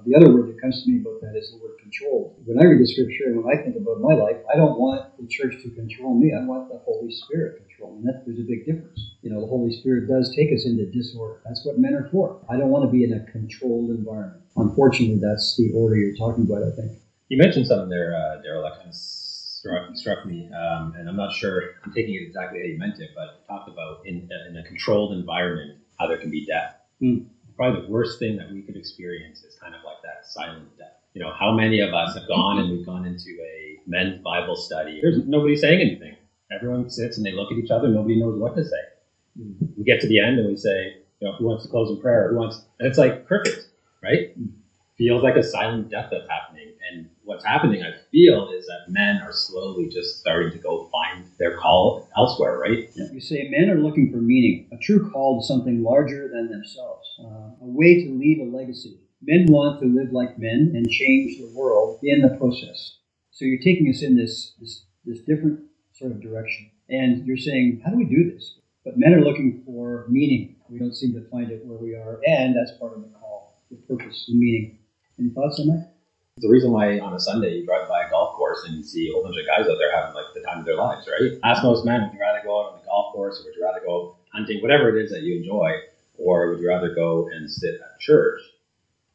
The 0.06 0.14
other 0.14 0.32
word 0.32 0.48
that 0.48 0.60
comes 0.60 0.84
to 0.84 0.90
me 0.90 1.00
about 1.00 1.20
that 1.22 1.36
is 1.36 1.50
the 1.50 1.58
word 1.58 1.77
control. 1.88 2.34
When 2.44 2.58
I 2.60 2.64
read 2.64 2.80
the 2.80 2.86
scripture 2.86 3.24
and 3.26 3.36
when 3.36 3.46
I 3.52 3.56
think 3.62 3.76
about 3.76 3.98
my 4.00 4.14
life, 4.14 4.36
I 4.52 4.56
don't 4.56 4.76
want 4.76 5.02
the 5.18 5.26
church 5.26 5.56
to 5.62 5.70
control 5.70 6.14
me. 6.14 6.32
I 6.32 6.40
want 6.44 6.68
the 6.68 6.78
Holy 6.84 7.10
Spirit 7.10 7.56
to 7.56 7.62
control 7.64 7.96
me. 7.96 8.02
That, 8.04 8.16
there's 8.24 8.38
a 8.38 8.42
big 8.46 8.64
difference. 8.64 9.10
You 9.22 9.30
know, 9.30 9.40
the 9.40 9.46
Holy 9.46 9.70
Spirit 9.70 10.06
does 10.06 10.30
take 10.36 10.52
us 10.52 10.66
into 10.66 10.86
disorder. 10.86 11.40
That's 11.44 11.64
what 11.64 11.78
men 11.78 11.94
are 11.94 12.08
for. 12.10 12.36
I 12.48 12.56
don't 12.56 12.70
want 12.70 12.84
to 12.84 12.90
be 12.90 13.04
in 13.04 13.12
a 13.12 13.20
controlled 13.32 13.90
environment. 13.90 14.42
Unfortunately, 14.56 15.18
that's 15.20 15.56
the 15.56 15.70
order 15.72 15.96
you're 15.96 16.16
talking 16.16 16.44
about, 16.44 16.62
I 16.62 16.70
think. 16.70 16.92
You 17.28 17.38
mentioned 17.38 17.66
something 17.66 17.88
there, 17.88 18.14
uh, 18.14 18.38
Daryl, 18.44 18.62
that 18.64 18.76
kind 18.76 18.88
of 18.88 18.94
struck, 18.94 19.84
struck 19.94 20.24
me, 20.24 20.48
um, 20.52 20.92
and 20.96 21.08
I'm 21.08 21.16
not 21.16 21.32
sure 21.32 21.62
I'm 21.84 21.92
taking 21.92 22.14
it 22.14 22.22
exactly 22.22 22.60
how 22.60 22.66
you 22.66 22.78
meant 22.78 22.98
it, 22.98 23.10
but 23.14 23.28
talked 23.48 23.68
about 23.68 23.98
in, 24.04 24.28
in 24.48 24.56
a 24.56 24.62
controlled 24.62 25.12
environment 25.12 25.72
how 25.98 26.06
there 26.06 26.18
can 26.18 26.30
be 26.30 26.44
death. 26.44 26.72
Hmm. 27.00 27.16
Probably 27.56 27.82
the 27.82 27.88
worst 27.88 28.18
thing 28.18 28.36
that 28.36 28.50
we 28.50 28.62
could 28.62 28.76
experience 28.76 29.42
is 29.42 29.56
kind 29.56 29.74
of 29.74 29.82
like 29.84 30.00
that 30.02 30.24
silent 30.24 30.76
death. 30.78 30.97
You 31.18 31.24
know, 31.24 31.32
how 31.36 31.50
many 31.50 31.80
of 31.80 31.92
us 31.92 32.14
have 32.14 32.28
gone 32.28 32.58
mm-hmm. 32.58 32.68
and 32.68 32.78
we've 32.78 32.86
gone 32.86 33.04
into 33.04 33.30
a 33.42 33.80
men's 33.88 34.22
Bible 34.22 34.54
study? 34.54 35.00
There's 35.02 35.18
nobody 35.26 35.56
saying 35.56 35.80
anything. 35.80 36.14
Everyone 36.48 36.88
sits 36.88 37.16
and 37.16 37.26
they 37.26 37.32
look 37.32 37.50
at 37.50 37.58
each 37.58 37.72
other. 37.72 37.88
Nobody 37.88 38.20
knows 38.20 38.38
what 38.38 38.54
to 38.54 38.62
say. 38.64 38.84
Mm-hmm. 39.36 39.66
We 39.76 39.82
get 39.82 40.00
to 40.02 40.06
the 40.06 40.20
end 40.20 40.38
and 40.38 40.48
we 40.48 40.56
say, 40.56 40.98
you 41.18 41.26
know, 41.26 41.34
who 41.34 41.46
wants 41.46 41.64
to 41.64 41.70
close 41.70 41.90
in 41.90 42.00
prayer? 42.00 42.30
Who 42.30 42.36
wants? 42.36 42.62
And 42.78 42.86
it's 42.86 42.98
like 42.98 43.26
crickets, 43.26 43.66
right? 44.00 44.30
Mm-hmm. 44.38 44.60
feels 44.96 45.24
like 45.24 45.34
a 45.34 45.42
silent 45.42 45.90
death 45.90 46.06
that's 46.12 46.28
happening. 46.30 46.74
And 46.88 47.10
what's 47.24 47.44
happening, 47.44 47.82
I 47.82 47.98
feel, 48.12 48.52
is 48.56 48.66
that 48.66 48.84
men 48.86 49.20
are 49.20 49.32
slowly 49.32 49.88
just 49.88 50.20
starting 50.20 50.52
to 50.52 50.58
go 50.58 50.88
find 50.92 51.24
their 51.40 51.56
call 51.56 52.08
elsewhere, 52.16 52.60
right? 52.60 52.88
You 52.94 53.20
say 53.20 53.48
men 53.50 53.70
are 53.70 53.80
looking 53.80 54.12
for 54.12 54.18
meaning, 54.18 54.68
a 54.72 54.76
true 54.76 55.10
call 55.10 55.40
to 55.40 55.44
something 55.44 55.82
larger 55.82 56.28
than 56.32 56.48
themselves, 56.48 57.08
uh, 57.18 57.26
a 57.60 57.66
way 57.66 58.04
to 58.04 58.10
leave 58.10 58.38
a 58.38 58.56
legacy. 58.56 59.00
Men 59.20 59.46
want 59.48 59.80
to 59.80 59.86
live 59.86 60.12
like 60.12 60.38
men 60.38 60.72
and 60.74 60.88
change 60.88 61.38
the 61.38 61.50
world 61.54 61.98
in 62.02 62.22
the 62.22 62.36
process. 62.36 62.98
So 63.30 63.44
you're 63.44 63.62
taking 63.62 63.88
us 63.88 64.02
in 64.02 64.16
this, 64.16 64.54
this, 64.60 64.84
this 65.04 65.18
different 65.20 65.60
sort 65.92 66.12
of 66.12 66.22
direction. 66.22 66.70
And 66.88 67.26
you're 67.26 67.36
saying, 67.36 67.82
how 67.84 67.90
do 67.90 67.96
we 67.96 68.04
do 68.04 68.30
this? 68.30 68.58
But 68.84 68.96
men 68.96 69.14
are 69.14 69.20
looking 69.20 69.62
for 69.66 70.06
meaning. 70.08 70.56
We 70.70 70.78
don't 70.78 70.94
seem 70.94 71.12
to 71.14 71.28
find 71.28 71.50
it 71.50 71.64
where 71.64 71.78
we 71.78 71.94
are, 71.94 72.20
and 72.26 72.54
that's 72.54 72.78
part 72.78 72.94
of 72.94 73.02
the 73.02 73.08
call, 73.08 73.60
the 73.70 73.76
purpose, 73.76 74.24
the 74.28 74.34
meaning. 74.34 74.78
Any 75.18 75.30
thoughts 75.30 75.58
on 75.60 75.66
that? 75.68 75.94
The 76.38 76.48
reason 76.48 76.70
why 76.70 77.00
on 77.00 77.14
a 77.14 77.20
Sunday 77.20 77.56
you 77.56 77.66
drive 77.66 77.88
by 77.88 78.04
a 78.04 78.10
golf 78.10 78.36
course 78.36 78.64
and 78.66 78.76
you 78.76 78.84
see 78.84 79.08
a 79.08 79.12
whole 79.12 79.24
bunch 79.24 79.36
of 79.36 79.46
guys 79.46 79.68
out 79.68 79.76
there 79.78 79.94
having 79.94 80.14
like 80.14 80.26
the 80.34 80.40
time 80.42 80.60
of 80.60 80.64
their 80.64 80.76
lives, 80.76 81.08
right? 81.08 81.32
Ask 81.42 81.64
most 81.64 81.84
men, 81.84 82.02
would 82.02 82.12
you 82.12 82.20
rather 82.20 82.40
go 82.44 82.60
out 82.60 82.72
on 82.72 82.78
the 82.78 82.84
golf 82.86 83.12
course 83.12 83.40
or 83.40 83.44
would 83.44 83.56
you 83.56 83.64
rather 83.64 83.80
go 83.84 84.16
hunting, 84.32 84.62
whatever 84.62 84.96
it 84.96 85.02
is 85.02 85.10
that 85.10 85.22
you 85.22 85.36
enjoy, 85.36 85.72
or 86.16 86.50
would 86.50 86.60
you 86.60 86.68
rather 86.68 86.94
go 86.94 87.28
and 87.32 87.50
sit 87.50 87.74
at 87.74 87.98
church? 87.98 88.40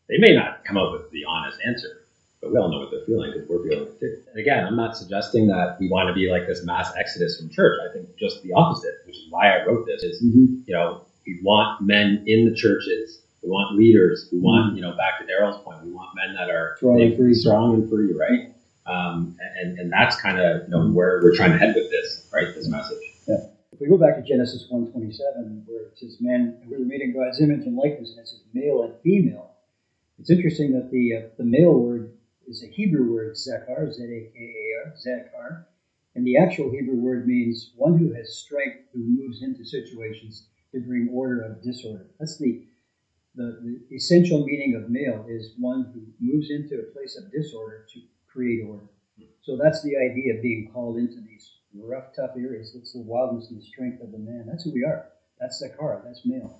They 0.09 0.17
may 0.17 0.35
not 0.35 0.65
come 0.65 0.77
up 0.77 0.91
with 0.91 1.09
the 1.11 1.23
honest 1.27 1.59
answer, 1.65 2.05
but 2.41 2.51
we 2.51 2.57
all 2.57 2.69
know 2.69 2.79
what 2.79 2.91
they're 2.91 3.05
feeling 3.05 3.31
because 3.31 3.47
we're 3.49 3.63
feeling 3.67 3.87
it 3.87 3.99
too. 3.99 4.17
And 4.31 4.39
again, 4.39 4.65
I'm 4.65 4.75
not 4.75 4.97
suggesting 4.97 5.47
that 5.47 5.77
we 5.79 5.89
want 5.89 6.09
to 6.09 6.13
be 6.13 6.29
like 6.29 6.45
this 6.47 6.63
mass 6.65 6.91
exodus 6.97 7.39
from 7.39 7.49
church. 7.49 7.79
I 7.89 7.93
think 7.93 8.15
just 8.17 8.43
the 8.43 8.53
opposite, 8.53 8.95
which 9.05 9.15
is 9.15 9.25
why 9.29 9.49
I 9.57 9.65
wrote 9.65 9.85
this, 9.85 10.03
is 10.03 10.21
Mm-hmm. 10.21 10.61
you 10.67 10.73
know, 10.75 11.01
we 11.25 11.39
want 11.41 11.81
men 11.81 12.23
in 12.27 12.49
the 12.49 12.53
churches. 12.55 13.21
We 13.41 13.49
want 13.49 13.77
leaders. 13.77 14.27
We 14.31 14.39
want, 14.39 14.75
you 14.75 14.81
know, 14.81 14.95
back 14.95 15.19
to 15.19 15.25
Daryl's 15.25 15.61
point, 15.63 15.83
we 15.85 15.91
want 15.91 16.09
men 16.15 16.33
that 16.35 16.49
are 16.49 16.75
Strong 16.77 17.01
and 17.01 17.17
free. 17.17 17.33
strong 17.33 17.73
and 17.75 17.89
free, 17.89 18.13
right? 18.13 18.49
Um, 18.85 19.37
and 19.61 19.79
and 19.79 19.91
that's 19.91 20.17
kind 20.19 20.37
of 20.39 20.63
you 20.63 20.69
know 20.69 20.89
where 20.91 21.21
we're 21.23 21.33
trying 21.35 21.51
to 21.53 21.57
head 21.57 21.73
with 21.75 21.89
this, 21.89 22.27
right? 22.33 22.53
This 22.53 22.67
message. 22.67 22.97
Yeah. 23.27 23.37
If 23.71 23.79
we 23.79 23.87
go 23.87 23.97
back 23.97 24.15
to 24.17 24.21
Genesis 24.21 24.67
1:27, 24.69 25.63
where 25.65 25.83
it 25.83 25.93
says, 25.97 26.17
"Man, 26.19 26.57
we're 26.67 26.79
made 26.79 26.99
in 26.99 27.13
God's 27.13 27.39
image 27.39 27.65
and 27.65 27.77
likeness," 27.77 28.11
and 28.11 28.19
it 28.19 28.27
says 28.27 28.41
male 28.53 28.83
and 28.83 28.93
female. 29.01 29.51
It's 30.23 30.31
interesting 30.31 30.71
that 30.71 30.89
the 30.89 31.15
uh, 31.15 31.21
the 31.37 31.43
male 31.43 31.75
word 31.75 32.07
is 32.47 32.63
a 32.63 32.67
Hebrew 32.69 33.05
word, 33.05 33.33
zakar, 33.35 33.91
z-a-k-a-r, 33.91 34.93
zakar, 34.97 35.57
and 36.15 36.25
the 36.25 36.37
actual 36.37 36.71
Hebrew 36.71 36.95
word 36.95 37.27
means 37.27 37.69
one 37.75 37.95
who 37.95 38.13
has 38.13 38.31
strength, 38.31 38.77
who 38.93 39.03
moves 39.03 39.41
into 39.43 39.65
situations 39.65 40.43
to 40.73 40.79
bring 40.81 41.09
order 41.11 41.43
out 41.43 41.51
of 41.51 41.61
disorder. 41.61 42.07
That's 42.19 42.37
the 42.37 42.57
the, 43.35 43.57
the 43.89 43.95
essential 43.95 44.39
meaning 44.39 44.75
of 44.75 44.89
male 44.89 45.25
is 45.27 45.51
one 45.57 45.87
who 45.93 46.01
moves 46.19 46.49
into 46.51 46.79
a 46.79 46.83
place 46.83 47.15
of 47.17 47.31
disorder 47.31 47.83
to 47.93 48.01
create 48.27 48.61
order. 48.61 48.87
So 49.41 49.57
that's 49.57 49.81
the 49.81 49.97
idea 49.97 50.33
of 50.33 50.41
being 50.41 50.63
called 50.63 50.97
into 50.97 51.21
these 51.21 51.51
rough, 51.75 52.05
tough 52.15 52.31
areas. 52.37 52.73
It's 52.75 52.93
the 52.93 53.01
wildness 53.01 53.49
and 53.49 53.57
the 53.59 53.63
strength 53.63 54.01
of 54.01 54.11
the 54.11 54.19
man. 54.19 54.45
That's 54.47 54.63
who 54.63 54.71
we 54.71 54.83
are. 54.85 55.01
That's 55.39 55.61
Zakar. 55.61 56.01
That's 56.03 56.21
male. 56.25 56.53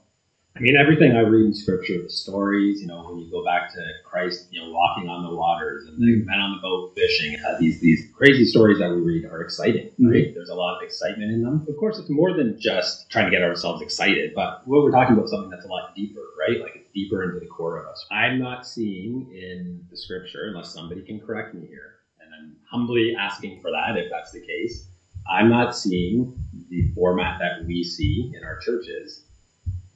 I 0.55 0.59
mean, 0.59 0.75
everything 0.75 1.13
I 1.15 1.21
read 1.21 1.47
in 1.47 1.53
Scripture, 1.55 1.97
the 2.03 2.09
stories, 2.09 2.79
you 2.79 2.85
know, 2.85 3.01
when 3.01 3.17
you 3.17 3.29
go 3.31 3.43
back 3.43 3.73
to 3.73 3.81
Christ, 4.05 4.45
you 4.51 4.61
know, 4.61 4.69
walking 4.69 5.09
on 5.09 5.23
the 5.23 5.33
waters 5.33 5.87
and 5.87 5.97
the 5.97 6.23
men 6.25 6.39
on 6.39 6.51
the 6.51 6.61
boat 6.61 6.93
fishing, 6.93 7.35
uh, 7.43 7.57
these 7.59 7.79
these 7.79 8.05
crazy 8.13 8.45
stories 8.45 8.77
that 8.77 8.91
we 8.91 9.01
read 9.01 9.25
are 9.25 9.41
exciting, 9.41 9.89
right? 9.99 10.27
There's 10.35 10.49
a 10.49 10.55
lot 10.55 10.75
of 10.75 10.83
excitement 10.83 11.31
in 11.31 11.41
them. 11.41 11.65
Of 11.67 11.75
course, 11.77 11.97
it's 11.97 12.09
more 12.11 12.33
than 12.35 12.55
just 12.59 13.09
trying 13.09 13.25
to 13.25 13.31
get 13.31 13.41
ourselves 13.41 13.81
excited, 13.81 14.31
but 14.35 14.59
what 14.65 14.83
we're 14.83 14.91
talking 14.91 15.13
about 15.13 15.23
is 15.25 15.31
something 15.31 15.49
that's 15.49 15.65
a 15.65 15.69
lot 15.69 15.89
deeper, 15.95 16.21
right? 16.39 16.61
Like 16.61 16.75
it's 16.75 16.89
deeper 16.93 17.23
into 17.23 17.39
the 17.39 17.47
core 17.47 17.77
of 17.77 17.87
us. 17.87 18.05
I'm 18.11 18.37
not 18.37 18.63
seeing 18.63 19.25
in 19.33 19.81
the 19.89 19.97
Scripture, 19.97 20.45
unless 20.49 20.71
somebody 20.71 21.01
can 21.01 21.19
correct 21.19 21.55
me 21.55 21.65
here, 21.65 21.95
and 22.19 22.29
I'm 22.31 22.55
humbly 22.69 23.15
asking 23.17 23.57
for 23.59 23.71
that 23.71 23.97
if 23.97 24.05
that's 24.11 24.31
the 24.31 24.41
case. 24.41 24.85
I'm 25.27 25.49
not 25.49 25.75
seeing 25.75 26.31
the 26.69 26.83
format 26.93 27.39
that 27.39 27.65
we 27.65 27.83
see 27.83 28.29
in 28.35 28.43
our 28.43 28.59
churches 28.59 29.23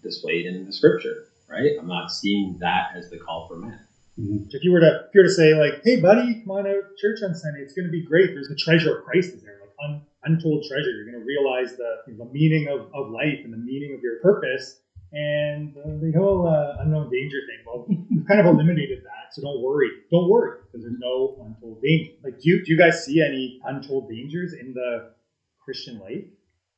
displayed 0.04 0.46
in 0.46 0.66
the 0.66 0.74
scripture, 0.74 1.26
right? 1.50 1.72
I'm 1.80 1.88
not 1.88 2.12
seeing 2.12 2.58
that 2.60 2.88
as 2.96 3.10
the 3.10 3.18
call 3.18 3.48
for 3.48 3.58
men. 3.58 3.80
If 4.18 4.64
you 4.64 4.72
were 4.72 4.80
to 4.80 5.06
if 5.08 5.14
you 5.14 5.22
were 5.22 5.28
to 5.28 5.34
say 5.34 5.54
like, 5.54 5.82
"Hey, 5.84 6.02
buddy, 6.02 6.42
come 6.42 6.52
on 6.52 6.66
out 6.66 6.74
to 6.90 6.96
church 7.00 7.20
on 7.22 7.36
Sunday. 7.36 7.62
It's 7.62 7.74
going 7.74 7.86
to 7.86 7.92
be 7.92 8.04
great. 8.04 8.34
There's 8.34 8.48
the 8.50 8.56
treasure 8.56 8.98
of 8.98 9.06
Christ 9.06 9.34
is 9.34 9.44
there, 9.44 9.60
like 9.62 9.70
un, 9.84 10.02
untold 10.24 10.66
treasure. 10.68 10.90
You're 10.90 11.12
going 11.12 11.22
to 11.22 11.26
realize 11.26 11.78
the 11.78 12.18
the 12.18 12.26
meaning 12.26 12.68
of, 12.68 12.90
of 12.96 13.12
life 13.12 13.42
and 13.44 13.54
the 13.54 13.58
meaning 13.58 13.94
of 13.94 14.02
your 14.02 14.20
purpose." 14.22 14.80
And 15.14 15.72
uh, 15.78 16.02
the 16.02 16.12
whole 16.18 16.48
uh, 16.48 16.82
unknown 16.82 17.10
danger 17.10 17.38
thing. 17.48 17.64
Well, 17.66 17.86
we've 17.88 18.28
kind 18.28 18.42
of 18.42 18.46
eliminated 18.48 19.04
that, 19.06 19.32
so 19.32 19.42
don't 19.42 19.62
worry. 19.62 19.90
Don't 20.12 20.30
worry 20.30 20.58
because 20.66 20.84
there's 20.84 21.00
no 21.00 21.38
untold 21.46 21.82
danger. 21.82 22.12
Like, 22.24 22.42
do 22.42 22.50
you, 22.50 22.58
do 22.66 22.74
you 22.74 22.78
guys 22.78 23.06
see 23.06 23.22
any 23.22 23.62
untold 23.64 24.10
dangers 24.10 24.54
in 24.54 24.74
the 24.74 25.12
Christian 25.64 26.00
life? 26.00 26.26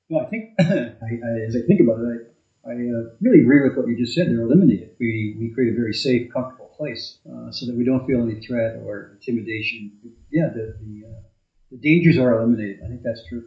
No, 0.09 0.19
I 0.19 0.25
think 0.25 0.51
I, 0.59 0.63
I, 0.63 1.41
as 1.47 1.55
I 1.55 1.65
think 1.65 1.81
about 1.81 2.01
it, 2.01 2.05
I, 2.05 2.17
I 2.65 2.71
uh, 2.71 3.15
really 3.21 3.41
agree 3.41 3.61
with 3.61 3.77
what 3.77 3.87
you 3.87 3.97
just 3.97 4.13
said. 4.13 4.27
They're 4.27 4.41
eliminated. 4.41 4.91
We 4.99 5.35
we 5.39 5.51
create 5.53 5.71
a 5.71 5.75
very 5.75 5.93
safe, 5.93 6.31
comfortable 6.31 6.71
place 6.77 7.19
uh, 7.25 7.51
so 7.51 7.65
that 7.65 7.75
we 7.75 7.83
don't 7.83 8.05
feel 8.05 8.21
any 8.21 8.39
threat 8.41 8.77
or 8.83 9.17
intimidation. 9.19 9.91
Yeah, 10.31 10.49
the 10.49 10.75
the, 10.81 11.07
uh, 11.07 11.21
the 11.71 11.77
dangers 11.77 12.17
are 12.17 12.37
eliminated. 12.37 12.79
I 12.83 12.87
think 12.87 13.01
that's 13.03 13.25
true. 13.27 13.45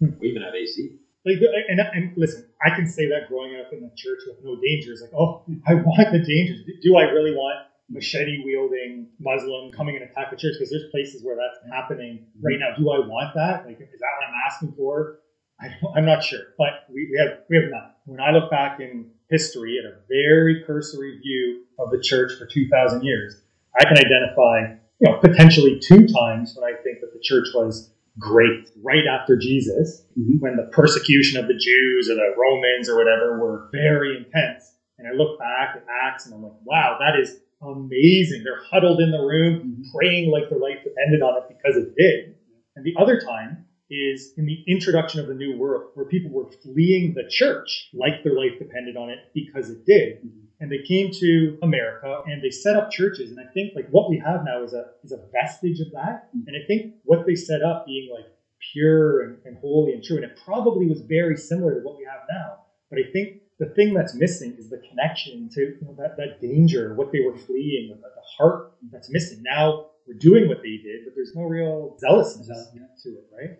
We 0.00 0.28
even 0.28 0.42
have 0.42 0.54
AC. 0.54 0.96
Like, 1.26 1.36
and, 1.68 1.80
and 1.80 2.12
listen, 2.16 2.46
I 2.64 2.74
can 2.74 2.86
say 2.86 3.06
that 3.08 3.28
growing 3.28 3.54
up 3.60 3.72
in 3.72 3.82
the 3.82 3.90
church 3.94 4.20
with 4.26 4.38
no 4.42 4.56
dangers. 4.64 5.02
Like, 5.02 5.12
oh, 5.12 5.44
I 5.66 5.74
want 5.74 6.12
the 6.12 6.18
dangers. 6.18 6.64
Do 6.82 6.96
I 6.96 7.02
really 7.12 7.32
want 7.32 7.66
machete 7.90 8.42
wielding 8.44 9.08
Muslim 9.18 9.70
coming 9.72 9.96
and 9.96 10.04
attack 10.08 10.30
the 10.30 10.36
church? 10.36 10.54
Because 10.58 10.70
there's 10.70 10.90
places 10.90 11.22
where 11.22 11.36
that's 11.36 11.58
happening 11.70 12.26
right 12.40 12.58
now. 12.58 12.74
Do 12.76 12.90
I 12.90 13.00
want 13.00 13.34
that? 13.34 13.66
Like, 13.66 13.80
is 13.80 14.00
that 14.00 14.12
what 14.16 14.28
I'm 14.28 14.34
asking 14.46 14.72
for? 14.76 15.18
I 15.60 15.98
am 15.98 16.06
not 16.06 16.24
sure, 16.24 16.40
but 16.56 16.88
we, 16.88 17.08
we 17.12 17.18
have 17.18 17.40
we 17.50 17.56
have 17.56 17.70
none. 17.70 17.90
When 18.10 18.18
I 18.18 18.32
look 18.32 18.50
back 18.50 18.80
in 18.80 19.06
history 19.30 19.78
at 19.78 19.86
a 19.86 19.94
very 20.08 20.64
cursory 20.66 21.20
view 21.22 21.62
of 21.78 21.92
the 21.92 22.00
church 22.02 22.32
for 22.36 22.44
2,000 22.44 23.04
years, 23.04 23.40
I 23.78 23.84
can 23.84 23.98
identify, 23.98 24.74
you 24.98 25.12
know, 25.12 25.18
potentially 25.18 25.78
two 25.78 26.08
times 26.08 26.56
when 26.58 26.66
I 26.68 26.74
think 26.82 26.98
that 27.02 27.12
the 27.14 27.20
church 27.22 27.46
was 27.54 27.94
great 28.18 28.68
right 28.82 29.06
after 29.06 29.36
Jesus, 29.38 30.04
Mhm. 30.18 30.40
when 30.40 30.56
the 30.56 30.68
persecution 30.72 31.38
of 31.38 31.46
the 31.46 31.54
Jews 31.54 32.10
or 32.10 32.16
the 32.16 32.34
Romans 32.36 32.90
or 32.90 32.96
whatever 32.96 33.38
were 33.38 33.68
very 33.70 34.16
intense. 34.16 34.74
And 34.98 35.06
I 35.06 35.12
look 35.12 35.38
back 35.38 35.76
at 35.76 35.84
Acts 36.02 36.26
and 36.26 36.34
I'm 36.34 36.42
like, 36.42 36.60
wow, 36.64 36.98
that 36.98 37.16
is 37.16 37.40
amazing. 37.62 38.42
They're 38.42 38.64
huddled 38.72 39.00
in 39.00 39.12
the 39.12 39.22
room 39.22 39.60
Mhm. 39.60 39.92
praying 39.94 40.32
like 40.32 40.50
their 40.50 40.58
life 40.58 40.82
depended 40.82 41.22
on 41.22 41.40
it 41.40 41.44
because 41.46 41.76
it 41.76 41.94
did. 41.94 42.34
And 42.74 42.84
the 42.84 42.96
other 42.98 43.20
time 43.20 43.66
is 43.90 44.30
in 44.36 44.46
the 44.46 44.58
introduction 44.66 45.20
of 45.20 45.26
the 45.26 45.34
new 45.34 45.52
world, 45.52 45.82
where 45.94 46.06
people 46.06 46.30
were 46.30 46.46
fleeing 46.62 47.12
the 47.14 47.24
church 47.28 47.88
like 47.92 48.22
their 48.22 48.34
life 48.34 48.52
depended 48.58 48.96
on 48.96 49.10
it 49.10 49.18
because 49.34 49.68
it 49.68 49.78
did. 49.84 50.14
And 50.60 50.70
they 50.70 50.78
came 50.78 51.10
to 51.20 51.52
America 51.62 52.18
and 52.26 52.42
they 52.42 52.50
set 52.50 52.76
up 52.76 52.90
churches. 52.90 53.30
And 53.30 53.40
I 53.40 53.44
think 53.52 53.72
like 53.74 53.86
what 53.90 54.08
we 54.08 54.20
have 54.24 54.42
now 54.44 54.62
is 54.62 54.72
a 54.72 54.84
is 55.02 55.12
a 55.12 55.18
vestige 55.32 55.80
of 55.80 55.90
that. 55.92 56.20
And 56.46 56.54
I 56.56 56.64
think 56.66 56.84
what 57.04 57.20
they 57.26 57.34
set 57.34 57.62
up 57.62 57.84
being 57.84 58.08
like 58.12 58.26
pure 58.72 59.20
and, 59.22 59.36
and 59.44 59.56
holy 59.60 59.92
and 59.92 60.02
true, 60.02 60.16
and 60.16 60.24
it 60.24 60.32
probably 60.44 60.86
was 60.86 61.00
very 61.00 61.36
similar 61.36 61.74
to 61.74 61.80
what 61.80 61.96
we 61.96 62.04
have 62.04 62.20
now. 62.30 62.58
But 62.90 62.98
I 62.98 63.04
think 63.12 63.30
the 63.58 63.66
thing 63.66 63.94
that's 63.94 64.14
missing 64.14 64.54
is 64.58 64.68
the 64.68 64.78
connection 64.88 65.48
to 65.54 65.60
you 65.60 65.76
know, 65.82 65.94
that, 65.98 66.16
that 66.16 66.40
danger, 66.40 66.94
what 66.94 67.12
they 67.12 67.20
were 67.20 67.34
fleeing, 67.34 67.88
the, 67.88 67.94
the 67.96 68.22
heart 68.38 68.60
that's 68.90 69.10
missing. 69.10 69.42
Now 69.42 69.80
we're 70.06 70.14
doing 70.18 70.48
what 70.48 70.58
they 70.62 70.76
did, 70.82 71.04
but 71.04 71.14
there's 71.14 71.32
no 71.34 71.42
real 71.42 71.94
zealousness 71.98 72.48
Yeah. 72.74 72.82
to 73.02 73.08
it, 73.10 73.24
right? 73.32 73.50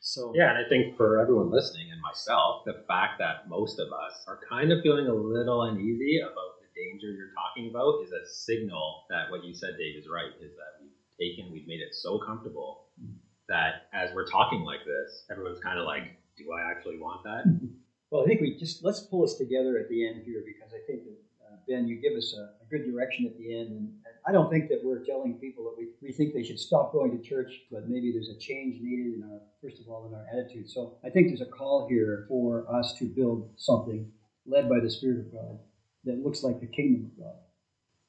So 0.00 0.32
Yeah, 0.34 0.48
and 0.48 0.58
I 0.58 0.64
think 0.68 0.88
for 0.96 1.18
everyone 1.18 1.50
listening 1.50 1.90
and 1.90 2.00
myself, 2.00 2.56
the 2.64 2.74
fact 2.88 3.18
that 3.18 3.36
most 3.44 3.78
of 3.78 3.88
us 3.92 4.24
are 4.26 4.38
kind 4.48 4.72
of 4.72 4.80
feeling 4.80 5.06
a 5.06 5.12
little 5.14 5.62
uneasy 5.62 6.18
about 6.18 6.56
the 6.58 6.66
danger 6.74 7.12
you're 7.12 7.32
talking 7.36 7.68
about 7.68 7.94
is 8.00 8.10
a 8.10 8.24
signal 8.24 9.00
that 9.10 9.28
what 9.28 9.42
you 9.44 9.52
said, 9.54 9.76
Dave, 9.76 9.96
is 9.96 10.06
right. 10.08 10.32
Is 10.40 10.52
that 10.56 10.72
we've 10.80 10.96
taken, 11.20 11.50
we've 11.50 11.66
made 11.66 11.80
it 11.80 11.92
so 11.92 12.18
comfortable 12.18 12.80
that 13.48 13.74
as 13.92 14.10
we're 14.12 14.24
talking 14.24 14.62
like 14.62 14.80
this, 14.84 15.24
everyone's 15.30 15.58
kind 15.60 15.78
of 15.78 15.84
like, 15.84 16.04
"Do 16.36 16.50
I 16.52 16.70
actually 16.70 16.98
want 16.98 17.20
that?" 17.24 17.44
Well, 18.10 18.22
I 18.22 18.26
think 18.26 18.40
we 18.40 18.50
just 18.58 18.82
let's 18.82 19.00
pull 19.00 19.22
us 19.22 19.34
together 19.34 19.78
at 19.78 19.86
the 19.86 20.04
end 20.04 20.22
here 20.24 20.42
because 20.44 20.72
I 20.74 20.80
think 20.84 21.04
that 21.04 21.14
uh, 21.46 21.56
Ben, 21.68 21.86
you 21.86 21.96
give 21.96 22.16
us 22.16 22.34
a, 22.34 22.50
a 22.60 22.66
good 22.68 22.84
direction 22.84 23.24
at 23.24 23.36
the 23.36 23.54
end, 23.54 23.70
and 23.70 23.92
I 24.26 24.32
don't 24.32 24.50
think 24.50 24.68
that 24.68 24.80
we're 24.84 25.04
telling 25.04 25.34
people 25.34 25.64
that 25.64 25.74
we, 25.78 25.88
we 26.02 26.12
think 26.12 26.34
they 26.34 26.42
should 26.42 26.58
stop 26.58 26.92
going 26.92 27.16
to 27.16 27.22
church, 27.22 27.62
but 27.70 27.88
maybe 27.88 28.12
there's 28.12 28.28
a 28.28 28.38
change 28.38 28.80
needed 28.80 29.14
in 29.14 29.30
our 29.30 29.40
first 29.62 29.80
of 29.80 29.88
all 29.88 30.06
in 30.08 30.14
our 30.14 30.26
attitude. 30.32 30.70
So 30.70 30.98
I 31.04 31.10
think 31.10 31.28
there's 31.28 31.40
a 31.40 31.50
call 31.50 31.86
here 31.88 32.26
for 32.28 32.66
us 32.72 32.94
to 32.98 33.06
build 33.06 33.50
something 33.56 34.10
led 34.46 34.68
by 34.68 34.80
the 34.80 34.90
Spirit 34.90 35.20
of 35.20 35.32
God 35.32 35.58
that 36.04 36.22
looks 36.22 36.42
like 36.42 36.60
the 36.60 36.66
kingdom 36.66 37.10
of 37.12 37.24
God. 37.24 37.34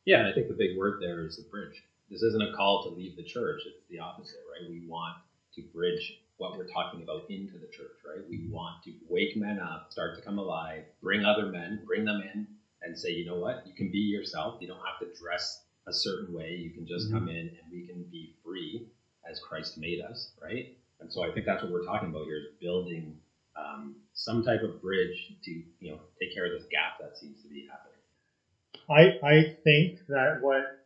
Yeah, 0.05 0.19
and 0.19 0.27
I 0.27 0.33
think 0.33 0.47
the 0.47 0.55
big 0.55 0.77
word 0.77 0.99
there 1.01 1.25
is 1.25 1.37
the 1.37 1.43
bridge. 1.43 1.83
This 2.09 2.21
isn't 2.23 2.41
a 2.41 2.53
call 2.55 2.83
to 2.83 2.89
leave 2.89 3.15
the 3.15 3.23
church, 3.23 3.61
it's 3.65 3.87
the 3.89 3.99
opposite, 3.99 4.39
right? 4.51 4.69
We 4.69 4.85
want 4.87 5.15
to 5.55 5.61
bridge 5.73 6.19
what 6.37 6.57
we're 6.57 6.67
talking 6.67 7.03
about 7.03 7.29
into 7.29 7.53
the 7.53 7.67
church, 7.67 8.01
right? 8.05 8.25
We 8.27 8.47
want 8.49 8.83
to 8.85 8.93
wake 9.07 9.37
men 9.37 9.59
up, 9.59 9.87
start 9.91 10.17
to 10.17 10.21
come 10.23 10.39
alive, 10.39 10.83
bring 11.01 11.23
other 11.23 11.45
men, 11.45 11.83
bring 11.85 12.03
them 12.03 12.21
in, 12.33 12.47
and 12.81 12.97
say, 12.97 13.11
you 13.11 13.25
know 13.25 13.37
what? 13.37 13.63
You 13.65 13.73
can 13.73 13.91
be 13.91 13.99
yourself. 13.99 14.57
You 14.59 14.67
don't 14.67 14.79
have 14.79 14.99
to 14.99 15.19
dress 15.21 15.61
a 15.87 15.93
certain 15.93 16.33
way. 16.33 16.51
You 16.51 16.71
can 16.71 16.87
just 16.87 17.11
come 17.11 17.27
in 17.27 17.37
and 17.37 17.71
we 17.71 17.87
can 17.87 18.03
be 18.11 18.35
free 18.43 18.87
as 19.29 19.39
Christ 19.39 19.77
made 19.77 20.01
us, 20.01 20.31
right? 20.41 20.77
And 20.99 21.11
so 21.11 21.23
I 21.23 21.31
think 21.31 21.45
that's 21.45 21.63
what 21.63 21.71
we're 21.71 21.85
talking 21.85 22.09
about 22.09 22.25
here 22.25 22.37
is 22.37 22.45
building 22.59 23.17
um, 23.55 23.95
some 24.13 24.43
type 24.43 24.61
of 24.61 24.81
bridge 24.81 25.33
to, 25.43 25.51
you 25.51 25.91
know, 25.91 25.99
take 26.19 26.33
care 26.33 26.45
of 26.45 26.51
this 26.51 26.67
gap 26.71 26.99
that 26.99 27.17
seems 27.17 27.41
to 27.41 27.49
be 27.49 27.67
happening. 27.67 27.91
I, 28.89 29.25
I 29.25 29.55
think 29.63 29.99
that 30.07 30.39
what 30.41 30.85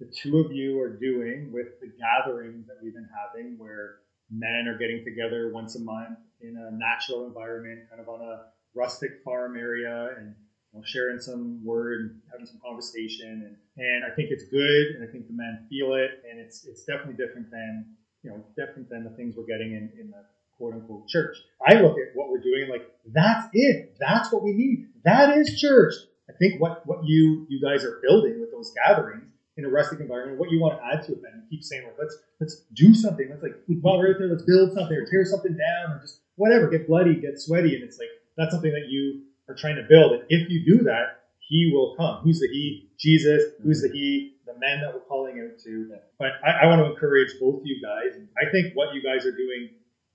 the 0.00 0.06
two 0.06 0.38
of 0.38 0.52
you 0.52 0.80
are 0.80 0.88
doing 0.88 1.52
with 1.52 1.80
the 1.80 1.92
gatherings 1.98 2.66
that 2.66 2.78
we've 2.82 2.94
been 2.94 3.08
having, 3.14 3.56
where 3.58 3.98
men 4.30 4.66
are 4.66 4.78
getting 4.78 5.04
together 5.04 5.52
once 5.52 5.76
a 5.76 5.80
month 5.80 6.18
in 6.40 6.56
a 6.56 6.70
natural 6.72 7.26
environment, 7.26 7.88
kind 7.88 8.00
of 8.00 8.08
on 8.08 8.20
a 8.20 8.46
rustic 8.74 9.22
farm 9.24 9.56
area, 9.56 10.14
and 10.18 10.34
know, 10.78 10.84
sharing 10.84 11.20
some 11.20 11.64
word 11.64 12.20
having 12.30 12.46
some 12.46 12.60
conversation, 12.64 13.44
and, 13.46 13.56
and 13.76 14.04
I 14.04 14.14
think 14.14 14.30
it's 14.30 14.44
good, 14.44 14.96
and 14.96 15.06
I 15.06 15.10
think 15.10 15.26
the 15.26 15.34
men 15.34 15.66
feel 15.68 15.94
it, 15.94 16.22
and 16.28 16.40
it's 16.40 16.64
it's 16.64 16.84
definitely 16.84 17.14
different 17.14 17.50
than 17.50 17.86
you 18.22 18.30
know 18.30 18.44
different 18.56 18.88
than 18.88 19.04
the 19.04 19.10
things 19.10 19.36
we're 19.36 19.46
getting 19.46 19.72
in, 19.72 19.90
in 20.00 20.10
the 20.10 20.24
quote 20.56 20.74
unquote 20.74 21.08
church. 21.08 21.36
I 21.66 21.74
look 21.74 21.96
at 21.98 22.14
what 22.14 22.30
we're 22.30 22.40
doing 22.40 22.68
like 22.70 22.88
that's 23.06 23.48
it, 23.52 23.96
that's 23.98 24.32
what 24.32 24.42
we 24.42 24.52
need, 24.52 24.88
that 25.04 25.36
is 25.36 25.58
church. 25.60 25.94
I 26.28 26.32
think 26.38 26.60
what, 26.60 26.86
what 26.86 27.04
you 27.04 27.46
you 27.48 27.60
guys 27.60 27.84
are 27.84 28.00
building 28.02 28.40
with 28.40 28.52
those 28.52 28.72
gatherings 28.86 29.32
in 29.56 29.64
a 29.66 29.68
rustic 29.68 30.00
environment, 30.00 30.38
what 30.38 30.50
you 30.50 30.60
want 30.60 30.78
to 30.78 30.84
add 30.84 31.04
to 31.06 31.12
it, 31.12 31.18
you 31.18 31.42
keep 31.50 31.62
saying 31.62 31.84
like 31.84 31.96
let's 31.98 32.16
let's 32.40 32.62
do 32.72 32.94
something. 32.94 33.28
Let's 33.28 33.42
like 33.42 33.56
while 33.82 33.98
we're 33.98 34.10
out 34.10 34.16
there, 34.18 34.28
let's 34.28 34.44
build 34.44 34.72
something 34.72 34.96
or 34.96 35.04
tear 35.04 35.24
something 35.24 35.52
down 35.52 35.96
or 35.96 36.00
just 36.00 36.20
whatever, 36.36 36.68
get 36.68 36.86
bloody, 36.86 37.20
get 37.20 37.38
sweaty, 37.38 37.74
and 37.74 37.84
it's 37.84 37.98
like 37.98 38.08
that's 38.36 38.52
something 38.52 38.72
that 38.72 38.88
you 38.88 39.22
are 39.52 39.56
trying 39.56 39.76
to 39.76 39.86
build. 39.88 40.12
And 40.12 40.22
if 40.28 40.48
you 40.50 40.64
do 40.64 40.84
that, 40.84 41.24
He 41.38 41.70
will 41.72 41.94
come. 41.96 42.22
Who's 42.22 42.40
the 42.40 42.48
He? 42.48 42.90
Jesus. 42.98 43.42
Who's 43.62 43.82
the 43.82 43.88
He? 43.88 44.36
The 44.46 44.58
men 44.58 44.80
that 44.80 44.92
we're 44.92 45.00
calling 45.00 45.40
out 45.40 45.58
to. 45.64 45.92
But 46.18 46.32
I, 46.44 46.64
I 46.64 46.66
want 46.66 46.80
to 46.80 46.86
encourage 46.86 47.38
both 47.40 47.62
you 47.64 47.80
guys. 47.82 48.18
I 48.36 48.50
think 48.50 48.74
what 48.74 48.94
you 48.94 49.02
guys 49.02 49.24
are 49.26 49.36
doing 49.36 49.70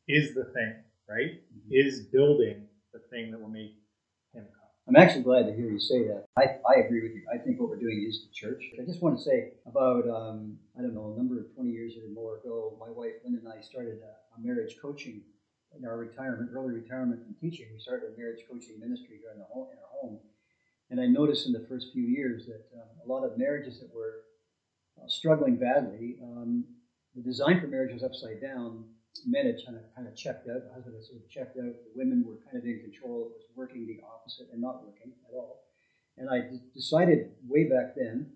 is 0.07 0.33
the 0.33 0.45
thing, 0.45 0.75
right? 1.09 1.41
Is 1.69 2.01
building 2.01 2.67
the 2.93 2.99
thing 3.09 3.31
that 3.31 3.39
will 3.39 3.49
make 3.49 3.75
Him 4.33 4.45
come. 4.53 4.69
I'm 4.87 4.95
actually 4.95 5.23
glad 5.23 5.47
to 5.47 5.53
hear 5.53 5.69
you 5.69 5.79
say 5.79 6.07
that. 6.07 6.25
I, 6.37 6.57
I 6.67 6.79
agree 6.85 7.01
with 7.03 7.11
you. 7.11 7.23
I 7.33 7.37
think 7.37 7.59
what 7.59 7.69
we're 7.69 7.79
doing 7.79 8.05
is 8.07 8.25
the 8.27 8.33
church. 8.33 8.63
I 8.81 8.85
just 8.85 9.01
want 9.01 9.17
to 9.17 9.23
say 9.23 9.51
about, 9.65 10.07
um, 10.07 10.57
I 10.77 10.81
don't 10.81 10.93
know, 10.93 11.13
a 11.13 11.17
number 11.17 11.39
of 11.39 11.53
20 11.55 11.69
years 11.69 11.93
or 11.97 12.09
more 12.13 12.37
ago, 12.37 12.77
my 12.79 12.89
wife 12.89 13.13
Linda 13.23 13.39
and 13.39 13.49
I 13.49 13.61
started 13.61 13.99
a, 13.99 14.39
a 14.39 14.41
marriage 14.41 14.77
coaching 14.81 15.23
in 15.77 15.85
our 15.85 15.97
retirement, 15.97 16.51
early 16.53 16.73
retirement 16.73 17.23
from 17.23 17.35
teaching. 17.35 17.67
We 17.73 17.79
started 17.79 18.13
a 18.13 18.17
marriage 18.17 18.43
coaching 18.49 18.79
ministry 18.79 19.17
here 19.21 19.31
in, 19.33 19.39
the 19.39 19.45
home, 19.45 19.67
in 19.71 19.77
our 19.77 20.01
home. 20.01 20.19
And 20.89 21.01
I 21.01 21.05
noticed 21.05 21.47
in 21.47 21.53
the 21.53 21.65
first 21.67 21.91
few 21.91 22.03
years 22.03 22.45
that 22.45 22.65
um, 22.73 22.87
a 23.03 23.07
lot 23.07 23.23
of 23.23 23.37
marriages 23.37 23.79
that 23.79 23.93
were 23.93 24.23
uh, 24.97 25.07
struggling 25.07 25.57
badly, 25.57 26.17
um, 26.23 26.63
the 27.15 27.21
design 27.21 27.59
for 27.59 27.67
marriage 27.67 27.93
was 27.93 28.03
upside 28.03 28.41
down. 28.41 28.85
Men 29.25 29.47
had 29.47 29.57
kind 29.65 29.77
of, 29.77 29.83
kind 29.95 30.07
of 30.07 30.15
checked 30.15 30.47
out. 30.47 30.63
The 30.63 30.73
husband 30.73 30.95
had 30.95 31.03
sort 31.03 31.19
of 31.19 31.29
checked 31.29 31.57
out. 31.57 31.73
The 31.73 31.93
women 31.95 32.23
were 32.25 32.37
kind 32.45 32.57
of 32.57 32.63
in 32.63 32.79
control. 32.79 33.31
It 33.33 33.37
was 33.37 33.49
working 33.55 33.87
the 33.87 33.99
opposite 34.05 34.47
and 34.53 34.61
not 34.61 34.85
working 34.85 35.11
at 35.27 35.33
all. 35.33 35.63
And 36.17 36.29
I 36.29 36.41
d- 36.41 36.61
decided 36.73 37.31
way 37.47 37.65
back 37.65 37.95
then 37.95 38.31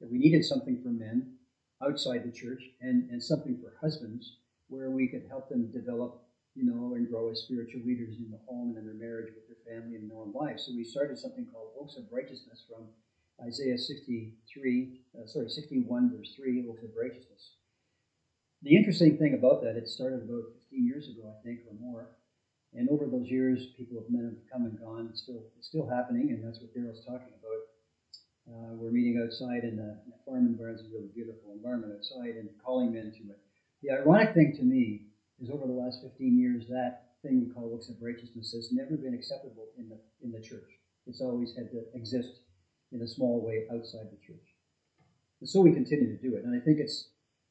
that 0.00 0.10
we 0.10 0.18
needed 0.18 0.44
something 0.44 0.82
for 0.82 0.88
men 0.88 1.34
outside 1.82 2.24
the 2.24 2.32
church 2.32 2.62
and, 2.80 3.10
and 3.10 3.22
something 3.22 3.58
for 3.60 3.74
husbands 3.80 4.36
where 4.68 4.90
we 4.90 5.08
could 5.08 5.24
help 5.28 5.48
them 5.48 5.70
develop, 5.72 6.22
you 6.54 6.64
know, 6.64 6.94
and 6.94 7.10
grow 7.10 7.30
as 7.30 7.40
spiritual 7.40 7.82
leaders 7.84 8.14
in 8.18 8.30
the 8.30 8.38
home 8.46 8.76
and 8.76 8.78
in 8.78 8.86
their 8.86 8.94
marriage 8.94 9.34
with 9.34 9.46
their 9.50 9.62
family 9.66 9.96
and 9.96 10.10
their 10.10 10.18
own 10.18 10.32
lives. 10.32 10.66
So 10.66 10.72
we 10.74 10.84
started 10.84 11.18
something 11.18 11.46
called 11.52 11.74
Oaks 11.78 11.96
of 11.96 12.04
Righteousness 12.10 12.62
from 12.68 12.86
Isaiah 13.42 13.78
63, 13.78 15.00
uh, 15.18 15.26
sorry, 15.26 15.50
61, 15.50 16.16
verse 16.16 16.32
3, 16.36 16.66
Oaks 16.70 16.84
of 16.84 16.90
Righteousness. 16.94 17.58
The 18.62 18.76
interesting 18.76 19.18
thing 19.18 19.34
about 19.34 19.62
that, 19.62 19.76
it 19.76 19.88
started 19.88 20.22
about 20.22 20.54
15 20.70 20.86
years 20.86 21.08
ago, 21.08 21.26
I 21.28 21.42
think, 21.42 21.60
or 21.66 21.74
more. 21.80 22.16
And 22.72 22.88
over 22.88 23.06
those 23.06 23.28
years, 23.28 23.66
people 23.76 23.98
have 23.98 24.10
come 24.50 24.66
and 24.66 24.78
gone. 24.78 25.08
It's 25.10 25.22
still, 25.22 25.42
it's 25.58 25.68
still 25.68 25.86
happening, 25.86 26.30
and 26.30 26.42
that's 26.42 26.60
what 26.60 26.74
Daryl's 26.74 27.04
talking 27.04 27.34
about. 27.34 27.62
Uh, 28.46 28.74
we're 28.74 28.90
meeting 28.90 29.20
outside 29.22 29.64
in 29.64 29.78
a, 29.78 29.98
in 30.06 30.12
farm 30.24 30.46
environment. 30.46 30.80
It's 30.80 30.88
a 30.88 30.96
really 30.96 31.10
beautiful 31.14 31.52
environment 31.52 31.92
outside 31.96 32.36
and 32.36 32.48
calling 32.64 32.92
men 32.92 33.12
to 33.12 33.30
it. 33.30 33.38
The 33.82 33.90
ironic 33.90 34.34
thing 34.34 34.54
to 34.56 34.62
me 34.62 35.13
is 35.40 35.50
over 35.50 35.66
the 35.66 35.72
last 35.72 36.02
15 36.02 36.38
years, 36.38 36.66
that 36.68 37.14
thing 37.22 37.46
we 37.46 37.52
call 37.52 37.72
Oaks 37.74 37.88
of 37.88 37.96
Righteousness 38.00 38.52
has 38.52 38.72
never 38.72 38.96
been 38.96 39.14
acceptable 39.14 39.66
in 39.78 39.88
the, 39.88 39.98
in 40.22 40.32
the 40.32 40.40
church. 40.40 40.70
It's 41.06 41.20
always 41.20 41.54
had 41.56 41.70
to 41.70 41.84
exist 41.94 42.40
in 42.92 43.02
a 43.02 43.08
small 43.08 43.44
way 43.44 43.64
outside 43.72 44.06
the 44.10 44.26
church. 44.26 44.46
And 45.40 45.48
so 45.48 45.60
we 45.60 45.72
continue 45.72 46.16
to 46.16 46.22
do 46.22 46.36
it. 46.36 46.44
And 46.44 46.54
I 46.54 46.64
think 46.64 46.78
it's, 46.78 47.08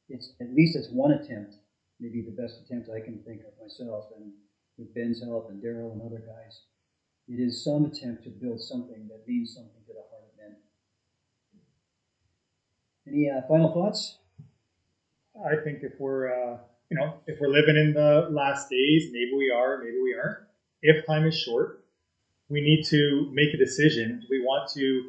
it's 0.08 0.32
at 0.40 0.54
least 0.54 0.76
it's 0.76 0.88
one 0.90 1.12
attempt, 1.12 1.56
maybe 2.00 2.22
the 2.22 2.42
best 2.42 2.60
attempt 2.64 2.88
I 2.90 3.00
can 3.00 3.22
think 3.24 3.42
of 3.42 3.52
myself. 3.60 4.06
And 4.16 4.32
with 4.78 4.94
Ben's 4.94 5.22
help 5.22 5.50
and 5.50 5.62
Daryl 5.62 5.92
and 5.92 6.02
other 6.02 6.18
guys. 6.18 6.62
It 7.28 7.40
is 7.40 7.64
some 7.64 7.84
attempt 7.86 8.24
to 8.24 8.30
build 8.30 8.60
something 8.60 9.08
that 9.08 9.26
means 9.26 9.54
something 9.54 9.82
to 9.86 9.92
the 9.92 10.04
heart 10.10 10.24
of 10.30 10.36
men. 10.38 10.56
Any 13.06 13.30
uh, 13.30 13.46
final 13.48 13.72
thoughts? 13.72 14.18
I 15.46 15.56
think 15.62 15.78
if 15.82 15.92
we're, 15.98 16.28
uh, 16.28 16.58
you 16.90 16.96
know, 16.98 17.14
if 17.26 17.36
we're 17.40 17.48
living 17.48 17.76
in 17.76 17.92
the 17.92 18.22
last 18.30 18.68
days, 18.70 19.08
maybe 19.10 19.30
we 19.36 19.50
are, 19.54 19.78
maybe 19.78 19.96
we 20.02 20.14
aren't. 20.14 20.36
If 20.82 21.04
time 21.06 21.24
is 21.26 21.34
short, 21.34 21.70
we 22.48 22.60
need 22.60 22.82
to 22.90 23.26
make 23.30 23.54
a 23.54 23.58
decision. 23.58 24.18
Do 24.20 24.26
we 24.30 24.38
want 24.40 24.64
to 24.74 25.02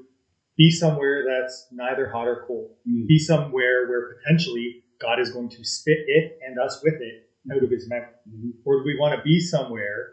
be 0.58 0.72
somewhere 0.72 1.24
that's 1.26 1.66
neither 1.72 2.08
hot 2.08 2.28
or 2.28 2.38
cold? 2.48 2.68
Mm. 2.90 3.08
Be 3.08 3.20
somewhere 3.20 3.86
where 3.86 4.02
potentially 4.02 4.76
God 5.02 5.20
is 5.20 5.30
going 5.32 5.50
to 5.50 5.64
spit 5.64 6.00
it 6.06 6.26
and 6.42 6.58
us 6.60 6.80
with 6.84 6.96
it 7.00 7.16
out 7.54 7.64
of 7.64 7.70
his 7.72 7.88
memory? 7.88 8.16
Mhm. 8.30 8.54
Or 8.66 8.78
do 8.78 8.84
we 8.86 8.96
want 8.96 9.14
to 9.14 9.22
be 9.24 9.40
somewhere 9.40 10.08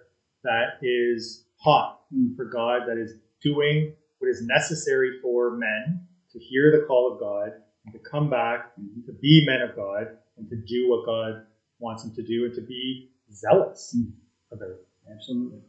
that 0.44 0.70
is 0.80 1.40
hot 1.60 1.86
Mm. 2.14 2.34
for 2.36 2.44
God, 2.46 2.82
that 2.86 2.98
is 2.98 3.14
doing 3.42 3.88
what 4.18 4.28
is 4.28 4.42
necessary 4.42 5.12
for 5.22 5.50
men 5.50 5.98
to 6.32 6.38
hear 6.40 6.70
the 6.70 6.78
call 6.78 7.08
of 7.08 7.18
God, 7.18 7.52
and 7.84 7.92
to 7.94 8.00
come 8.00 8.28
back, 8.28 8.60
Mhm. 8.80 9.04
to 9.06 9.12
be 9.12 9.42
men 9.44 9.62
of 9.62 9.72
God, 9.74 10.08
and 10.36 10.48
to 10.48 10.56
do 10.56 10.88
what 10.88 11.02
God 11.02 11.34
wants 11.82 12.02
them 12.04 12.14
to 12.14 12.22
do, 12.22 12.46
and 12.46 12.54
to 12.54 12.62
be 12.62 13.10
zealous 13.32 13.94
Mm. 13.96 14.12
about 14.52 14.70
it? 14.70 14.86
Absolutely. 15.10 15.60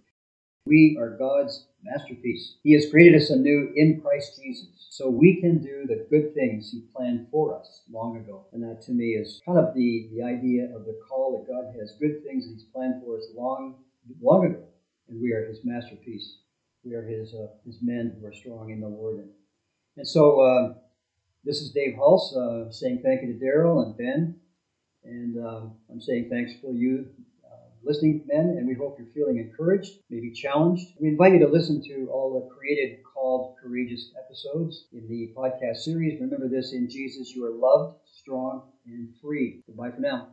We 0.66 0.96
are 0.98 1.18
God's 1.18 1.68
masterpiece. 1.84 2.56
He 2.64 2.72
has 2.74 2.90
created 2.90 3.22
us 3.22 3.30
anew 3.30 3.74
in 3.76 4.00
Christ 4.02 4.40
Jesus 4.42 4.88
so 4.90 5.10
we 5.10 5.42
can 5.42 5.62
do 5.62 5.86
the 5.86 6.06
good 6.10 6.34
things 6.34 6.72
He 6.72 6.82
planned 6.96 7.28
for 7.32 7.60
us 7.60 7.82
long 7.92 8.16
ago. 8.18 8.46
And 8.54 8.64
that 8.64 8.82
to 8.84 8.94
me 8.94 9.16
is 9.16 9.42
kind 9.46 9.58
of 9.60 9.74
the, 9.74 10.08
the 10.14 10.24
idea 10.24 10.74
of 10.74 10.86
the 10.86 10.98
call 11.10 11.38
that 11.38 11.52
God 11.52 11.76
has 11.78 11.98
good 12.00 12.24
things 12.24 12.46
He's 12.46 12.64
planned 12.64 13.04
for 13.04 13.18
us 13.18 13.28
long, 13.36 13.76
long 14.22 14.46
ago. 14.46 14.64
And 15.10 15.22
we 15.22 15.34
are 15.34 15.46
His 15.46 15.66
masterpiece. 15.66 16.38
We 16.86 16.94
are 16.96 17.04
His, 17.04 17.34
uh, 17.34 17.48
his 17.66 17.80
men 17.82 18.16
who 18.18 18.26
are 18.26 18.34
strong 18.34 18.72
in 18.72 18.80
the 18.80 18.88
Lord. 18.88 19.18
And, 19.18 19.30
and 19.98 20.08
so 20.08 20.40
uh, 20.40 20.76
this 21.44 21.60
is 21.62 21.72
Dave 21.72 21.96
Hulse 21.96 22.38
uh, 22.38 22.72
saying 22.72 23.02
thank 23.04 23.22
you 23.22 23.34
to 23.34 23.46
Daryl 23.46 23.84
and 23.84 23.98
Ben. 23.98 24.36
And 25.06 25.38
um, 25.46 25.74
I'm 25.90 26.02
saying 26.02 26.28
thanks 26.30 26.54
for 26.62 26.74
you 26.74 27.08
uh, 27.46 27.70
listening, 27.84 28.22
men, 28.26 28.56
and 28.58 28.68
we 28.68 28.74
hope 28.76 28.98
you're 28.98 29.08
feeling 29.14 29.38
encouraged, 29.38 29.94
maybe 30.10 30.32
challenged. 30.32 30.88
We 31.00 31.10
invite 31.10 31.34
you 31.34 31.40
to 31.40 31.48
listen 31.48 31.82
to 31.88 32.10
all 32.12 32.34
the 32.34 32.42
created, 32.56 32.98
called, 33.04 33.56
courageous 33.62 34.12
episodes 34.18 34.86
in 34.94 35.08
the 35.08 35.30
podcast 35.36 35.78
series. 35.78 36.20
Remember 36.20 36.48
this 36.50 36.74
in 36.74 36.90
Jesus, 36.90 37.34
you 37.36 37.46
are 37.46 37.52
loved, 37.52 37.96
strong, 38.06 38.62
and 38.86 39.10
free. 39.22 39.60
Goodbye 39.68 39.92
for 39.92 40.02
now. 40.02 40.24